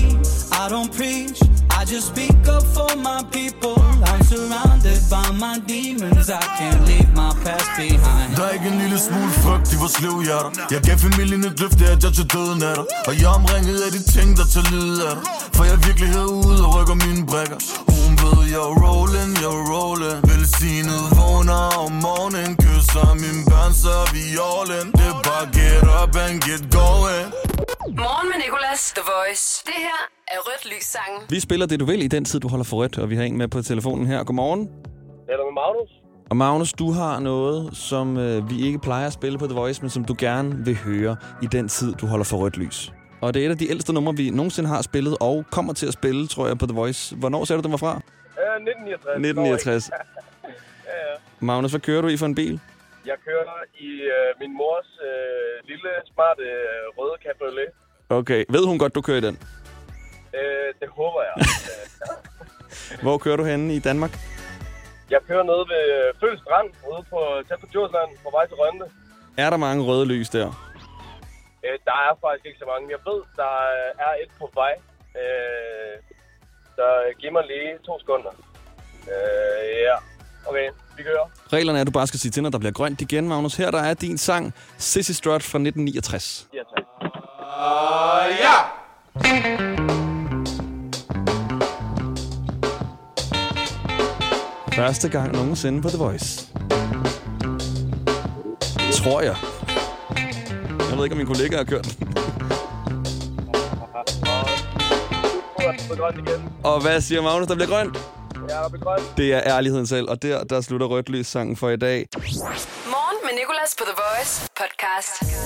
I 0.52 0.68
don't 0.68 0.92
preach, 0.92 1.40
I 1.78 1.84
just 1.92 2.08
speak 2.12 2.36
up 2.54 2.64
for 2.76 2.90
my 3.08 3.20
people. 3.32 3.80
I'm 4.10 4.22
surrounded 4.32 5.00
by 5.08 5.30
my 5.44 5.56
demons, 5.66 6.28
I 6.28 6.42
can't 6.58 6.84
leave 6.88 7.10
my 7.16 7.32
past 7.44 7.68
behind. 7.76 8.36
Der 8.36 8.42
er 8.44 8.50
ikke 8.50 8.68
en 8.68 8.78
lille 8.78 8.98
smule 8.98 9.30
frygt 9.42 9.72
i 9.72 9.76
vores 9.76 10.00
liv, 10.00 10.22
hjerter 10.24 10.50
Jeg 10.70 10.80
gav 10.80 10.98
familien 10.98 11.44
et 11.44 11.60
løfte, 11.60 11.84
at 11.84 12.04
jeg 12.04 12.12
til 12.12 12.26
døden 12.34 12.62
er 12.62 12.74
der. 12.74 12.84
Og 13.08 13.14
jeg 13.20 13.28
er 13.30 13.34
omringet 13.38 13.80
af 13.86 13.90
de 13.92 14.02
ting, 14.14 14.36
der 14.36 14.46
til 14.54 14.64
lyd 14.72 14.96
er 15.08 15.14
dig. 15.14 15.24
For 15.56 15.64
jeg 15.64 15.74
er 15.78 15.82
virkelig 15.88 16.08
herude 16.08 16.58
og 16.66 16.70
rykker 16.76 16.96
mine 17.06 17.26
brækker. 17.26 17.58
Hun 17.98 18.12
ved, 18.22 18.38
jeg 18.54 18.62
er 18.68 18.74
rolling, 18.84 19.32
jeg 19.42 19.50
er 19.58 19.64
rolling. 19.74 20.18
Velsignet 20.30 21.04
vågner 21.18 21.62
om 21.84 21.92
morgenen 21.92 22.52
Kysser 22.98 23.14
mine 23.14 23.44
børn, 23.52 23.72
så 23.82 23.88
er 23.88 24.08
vi 24.16 24.24
all 24.48 24.68
in 24.78 24.86
Det 24.92 25.06
er 25.12 25.18
bare 25.28 25.46
get 25.58 25.82
up 26.00 26.14
and 26.24 26.36
get 26.48 26.62
going 26.78 27.26
Morgen 28.02 28.26
med 28.30 28.38
Nicolas, 28.44 28.92
The 28.96 29.04
Voice. 29.14 29.62
Det 29.66 29.78
her 29.86 30.00
er 30.28 30.38
Rødt 30.46 30.64
Lys 30.72 30.84
sangen. 30.84 31.20
Vi 31.30 31.40
spiller 31.40 31.66
det, 31.66 31.80
du 31.80 31.84
vil 31.84 32.02
i 32.02 32.08
den 32.08 32.24
tid, 32.24 32.40
du 32.40 32.48
holder 32.48 32.64
for 32.64 32.76
rødt, 32.76 32.98
og 32.98 33.10
vi 33.10 33.16
har 33.16 33.22
en 33.22 33.38
med 33.38 33.48
på 33.48 33.62
telefonen 33.62 34.06
her. 34.06 34.24
Godmorgen. 34.24 34.62
Er 35.28 35.36
der 35.36 35.44
med 35.44 35.54
Magnus? 35.62 35.90
Og 36.30 36.36
Magnus, 36.36 36.72
du 36.72 36.90
har 36.92 37.18
noget, 37.20 37.76
som 37.76 38.16
øh, 38.16 38.50
vi 38.50 38.66
ikke 38.66 38.78
plejer 38.78 39.06
at 39.06 39.12
spille 39.12 39.38
på 39.38 39.46
The 39.46 39.54
Voice, 39.54 39.82
men 39.82 39.90
som 39.90 40.04
du 40.04 40.14
gerne 40.18 40.64
vil 40.64 40.76
høre 40.76 41.16
i 41.42 41.46
den 41.46 41.68
tid, 41.68 41.94
du 41.94 42.06
holder 42.06 42.24
for 42.24 42.36
rødt 42.36 42.56
lys. 42.56 42.92
Og 43.20 43.34
det 43.34 43.42
er 43.42 43.46
et 43.46 43.50
af 43.50 43.58
de 43.58 43.70
ældste 43.70 43.92
numre, 43.92 44.16
vi 44.16 44.30
nogensinde 44.30 44.68
har 44.68 44.82
spillet, 44.82 45.16
og 45.20 45.44
kommer 45.50 45.72
til 45.72 45.86
at 45.86 45.92
spille, 45.92 46.26
tror 46.26 46.46
jeg, 46.46 46.58
på 46.58 46.66
The 46.66 46.74
Voice. 46.74 47.16
Hvornår 47.16 47.44
sagde 47.44 47.62
du, 47.62 47.64
den 47.64 47.70
var 47.70 47.78
fra? 47.78 47.92
Øh, 47.94 48.56
1969. 48.56 49.10
1969. 49.16 49.90
ja, 49.92 49.96
ja. 50.88 51.16
Magnus, 51.40 51.70
hvad 51.70 51.80
kører 51.80 52.02
du 52.02 52.08
i 52.08 52.16
for 52.16 52.26
en 52.26 52.34
bil? 52.34 52.60
Jeg 53.10 53.18
kører 53.26 53.58
i 53.88 53.90
øh, 54.16 54.30
min 54.40 54.52
mors 54.60 54.90
øh, 55.08 55.68
lille, 55.70 55.90
smarte 56.12 56.42
øh, 56.42 56.84
røde 56.98 57.16
cabriolet. 57.24 57.70
Okay. 58.08 58.44
Ved 58.54 58.64
hun 58.66 58.78
godt, 58.78 58.94
du 58.94 59.00
kører 59.00 59.18
i 59.22 59.26
den? 59.28 59.36
Øh, 60.38 60.68
det 60.80 60.88
håber 60.88 61.22
jeg. 61.28 61.34
Hvor 63.04 63.18
kører 63.18 63.36
du 63.36 63.44
henne 63.44 63.74
i 63.74 63.80
Danmark? 63.88 64.14
jeg 65.10 65.20
kører 65.28 65.42
nede 65.50 65.64
ved 65.72 65.84
øh, 65.98 66.14
Føl 66.20 66.38
Strand, 66.38 66.68
ude 66.90 67.02
på 67.12 67.18
tæt 67.48 67.60
på 67.60 67.66
Djursland, 67.72 68.10
på 68.24 68.30
vej 68.36 68.46
til 68.46 68.56
Rønne. 68.56 68.86
Er 69.38 69.50
der 69.50 69.56
mange 69.56 69.84
røde 69.88 70.06
lys 70.06 70.28
der? 70.28 70.48
Øh, 71.64 71.78
der 71.88 71.96
er 72.06 72.12
faktisk 72.24 72.46
ikke 72.46 72.58
så 72.58 72.66
mange. 72.72 72.84
Jeg 72.96 73.00
ved, 73.08 73.20
der 73.40 73.52
er 74.06 74.12
et 74.22 74.32
på 74.40 74.50
vej. 74.54 74.74
Øh, 75.22 75.94
så 76.76 76.86
giv 77.20 77.32
mig 77.32 77.44
lige 77.52 77.78
to 77.86 77.94
sekunder. 78.02 78.32
Øh, 79.12 79.64
ja, 79.88 79.96
okay, 80.48 80.68
vi 80.98 81.02
kører. 81.02 81.52
Reglerne 81.52 81.78
er, 81.78 81.80
at 81.80 81.86
du 81.86 81.92
bare 81.92 82.06
skal 82.06 82.20
sige 82.20 82.32
til, 82.32 82.42
når 82.42 82.50
der 82.50 82.58
bliver 82.58 82.72
grønt 82.72 83.00
igen, 83.00 83.28
Magnus. 83.28 83.54
Her 83.54 83.70
der 83.70 83.78
er 83.78 83.94
din 83.94 84.18
sang, 84.18 84.54
Sissy 84.78 85.12
Strut 85.12 85.42
fra 85.42 85.58
1969. 85.58 86.48
Ja, 86.54 86.58
tak. 86.58 86.84
Uh, 87.02 88.36
ja! 88.40 88.54
Første 94.76 95.08
gang 95.08 95.32
nogensinde 95.32 95.82
på 95.82 95.88
The 95.88 95.98
Voice. 95.98 96.48
Tror 98.92 99.20
jeg. 99.20 99.36
Jeg 100.90 100.96
ved 100.96 101.04
ikke, 101.04 101.14
om 101.14 101.18
min 101.18 101.26
kollega 101.26 101.56
har 101.56 101.64
kørt. 101.64 101.96
Og 106.64 106.82
hvad 106.82 107.00
siger 107.00 107.22
Magnus, 107.22 107.46
der 107.46 107.54
bliver 107.54 107.68
grønt? 107.68 108.17
Det 109.16 109.34
er 109.34 109.40
ærligheden 109.46 109.86
selv, 109.86 110.10
og 110.10 110.22
der, 110.22 110.44
der 110.44 110.60
slutter 110.60 110.86
rødt 110.86 111.08
lys 111.08 111.26
sangen 111.26 111.56
for 111.56 111.70
i 111.70 111.76
dag. 111.76 112.08
Morgen 112.14 113.18
med 113.24 113.30
Nicolas 113.40 113.74
på 113.78 113.84
The 113.84 113.94
Voice 114.02 114.48
podcast. 114.56 115.38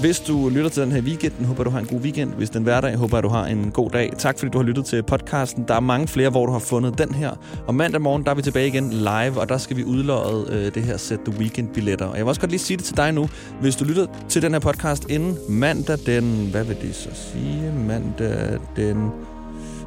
Hvis 0.00 0.20
du 0.20 0.48
lytter 0.48 0.70
til 0.70 0.82
den 0.82 0.92
her 0.92 1.00
weekend, 1.02 1.44
håber 1.46 1.60
jeg, 1.60 1.64
du 1.64 1.70
har 1.70 1.78
en 1.78 1.86
god 1.86 1.98
weekend. 2.00 2.32
Hvis 2.34 2.50
den 2.50 2.62
hverdag, 2.62 2.96
håber 2.96 3.16
jeg, 3.16 3.22
du 3.22 3.28
har 3.28 3.46
en 3.46 3.70
god 3.70 3.90
dag. 3.90 4.12
Tak 4.18 4.38
fordi 4.38 4.50
du 4.50 4.58
har 4.58 4.64
lyttet 4.64 4.84
til 4.84 5.02
podcasten. 5.02 5.64
Der 5.68 5.74
er 5.74 5.80
mange 5.80 6.08
flere, 6.08 6.30
hvor 6.30 6.46
du 6.46 6.52
har 6.52 6.58
fundet 6.58 6.98
den 6.98 7.14
her. 7.14 7.30
Og 7.66 7.74
mandag 7.74 8.00
morgen, 8.00 8.24
der 8.24 8.30
er 8.30 8.34
vi 8.34 8.42
tilbage 8.42 8.66
igen 8.66 8.90
live, 8.90 9.40
og 9.40 9.48
der 9.48 9.58
skal 9.58 9.76
vi 9.76 9.84
udlåde 9.84 10.46
øh, 10.50 10.74
det 10.74 10.82
her 10.82 10.96
Set 10.96 11.20
The 11.26 11.38
Weekend-billetter. 11.38 12.06
Og 12.06 12.16
jeg 12.16 12.24
vil 12.24 12.28
også 12.28 12.40
godt 12.40 12.50
lige 12.50 12.60
sige 12.60 12.76
det 12.76 12.84
til 12.84 12.96
dig 12.96 13.12
nu. 13.12 13.28
Hvis 13.60 13.76
du 13.76 13.84
lytter 13.84 14.06
til 14.28 14.42
den 14.42 14.52
her 14.52 14.60
podcast 14.60 15.10
inden 15.10 15.38
mandag 15.48 15.98
den... 16.06 16.48
Hvad 16.50 16.64
vil 16.64 16.76
det 16.82 16.94
så 16.94 17.08
sige? 17.14 17.72
Mandag 17.72 18.58
den 18.76 19.10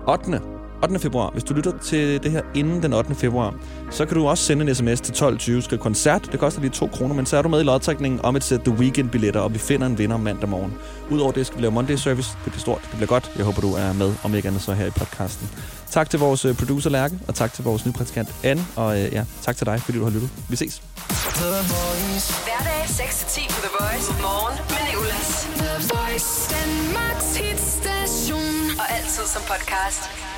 8. 0.07 0.52
8. 0.83 0.99
februar. 0.99 1.29
Hvis 1.29 1.43
du 1.43 1.53
lytter 1.53 1.71
til 1.81 2.23
det 2.23 2.31
her 2.31 2.41
inden 2.55 2.83
den 2.83 2.93
8. 2.93 3.15
februar, 3.15 3.55
så 3.91 4.05
kan 4.05 4.17
du 4.17 4.27
også 4.27 4.43
sende 4.43 4.69
en 4.69 4.75
sms 4.75 5.01
til 5.01 5.13
12.20. 5.13 5.61
Skriv 5.61 5.79
koncert. 5.79 6.31
Det 6.31 6.39
koster 6.39 6.61
lige 6.61 6.71
2 6.71 6.87
kroner, 6.87 7.15
men 7.15 7.25
så 7.25 7.37
er 7.37 7.41
du 7.41 7.49
med 7.49 7.59
i 7.61 7.63
lodtrækningen 7.63 8.19
om 8.23 8.35
et 8.35 8.43
sæt 8.43 8.61
The 8.61 8.73
Weekend-billetter, 8.73 9.39
og 9.39 9.53
vi 9.53 9.59
finder 9.59 9.87
en 9.87 9.97
vinder 9.97 10.17
mandag 10.17 10.49
morgen. 10.49 10.73
Udover 11.09 11.31
det 11.31 11.45
skal 11.45 11.57
vi 11.57 11.61
lave 11.63 11.71
Monday 11.71 11.95
Service. 11.95 12.29
Det 12.43 12.51
bliver 12.51 12.59
stort. 12.59 12.81
Det 12.81 12.91
bliver 12.91 13.07
godt. 13.07 13.31
Jeg 13.35 13.45
håber, 13.45 13.61
du 13.61 13.73
er 13.73 13.93
med, 13.93 14.13
om 14.23 14.35
ikke 14.35 14.47
andet 14.47 14.61
så 14.61 14.73
her 14.73 14.85
i 14.85 14.89
podcasten. 14.89 15.49
Tak 15.89 16.09
til 16.09 16.19
vores 16.19 16.45
øh, 16.45 16.55
producer 16.55 16.89
Lærke, 16.89 17.19
og 17.27 17.35
tak 17.35 17.53
til 17.53 17.63
vores 17.63 17.85
nye 17.85 17.93
praktikant 17.93 18.35
Anne. 18.43 18.65
Og 18.75 19.01
øh, 19.01 19.13
ja, 19.13 19.25
tak 19.41 19.57
til 19.57 19.65
dig, 19.65 19.81
fordi 19.81 19.97
du 19.97 20.03
har 20.03 20.11
lyttet. 20.11 20.29
Vi 20.49 20.55
ses. 20.55 20.81
Hverdag 22.45 22.83
6-10 22.83 23.53
på 23.53 23.59
The 23.65 23.71
Voice. 23.79 24.11
Morgen 24.21 24.57
med 24.69 24.83
Nicolas. 24.89 25.47
The 25.61 25.73
Voice. 25.93 26.29
Danmarks 26.55 27.35
hitstation. 27.37 28.79
Og 28.79 28.85
altid 28.97 29.25
som 29.33 29.41
podcast. 29.41 30.32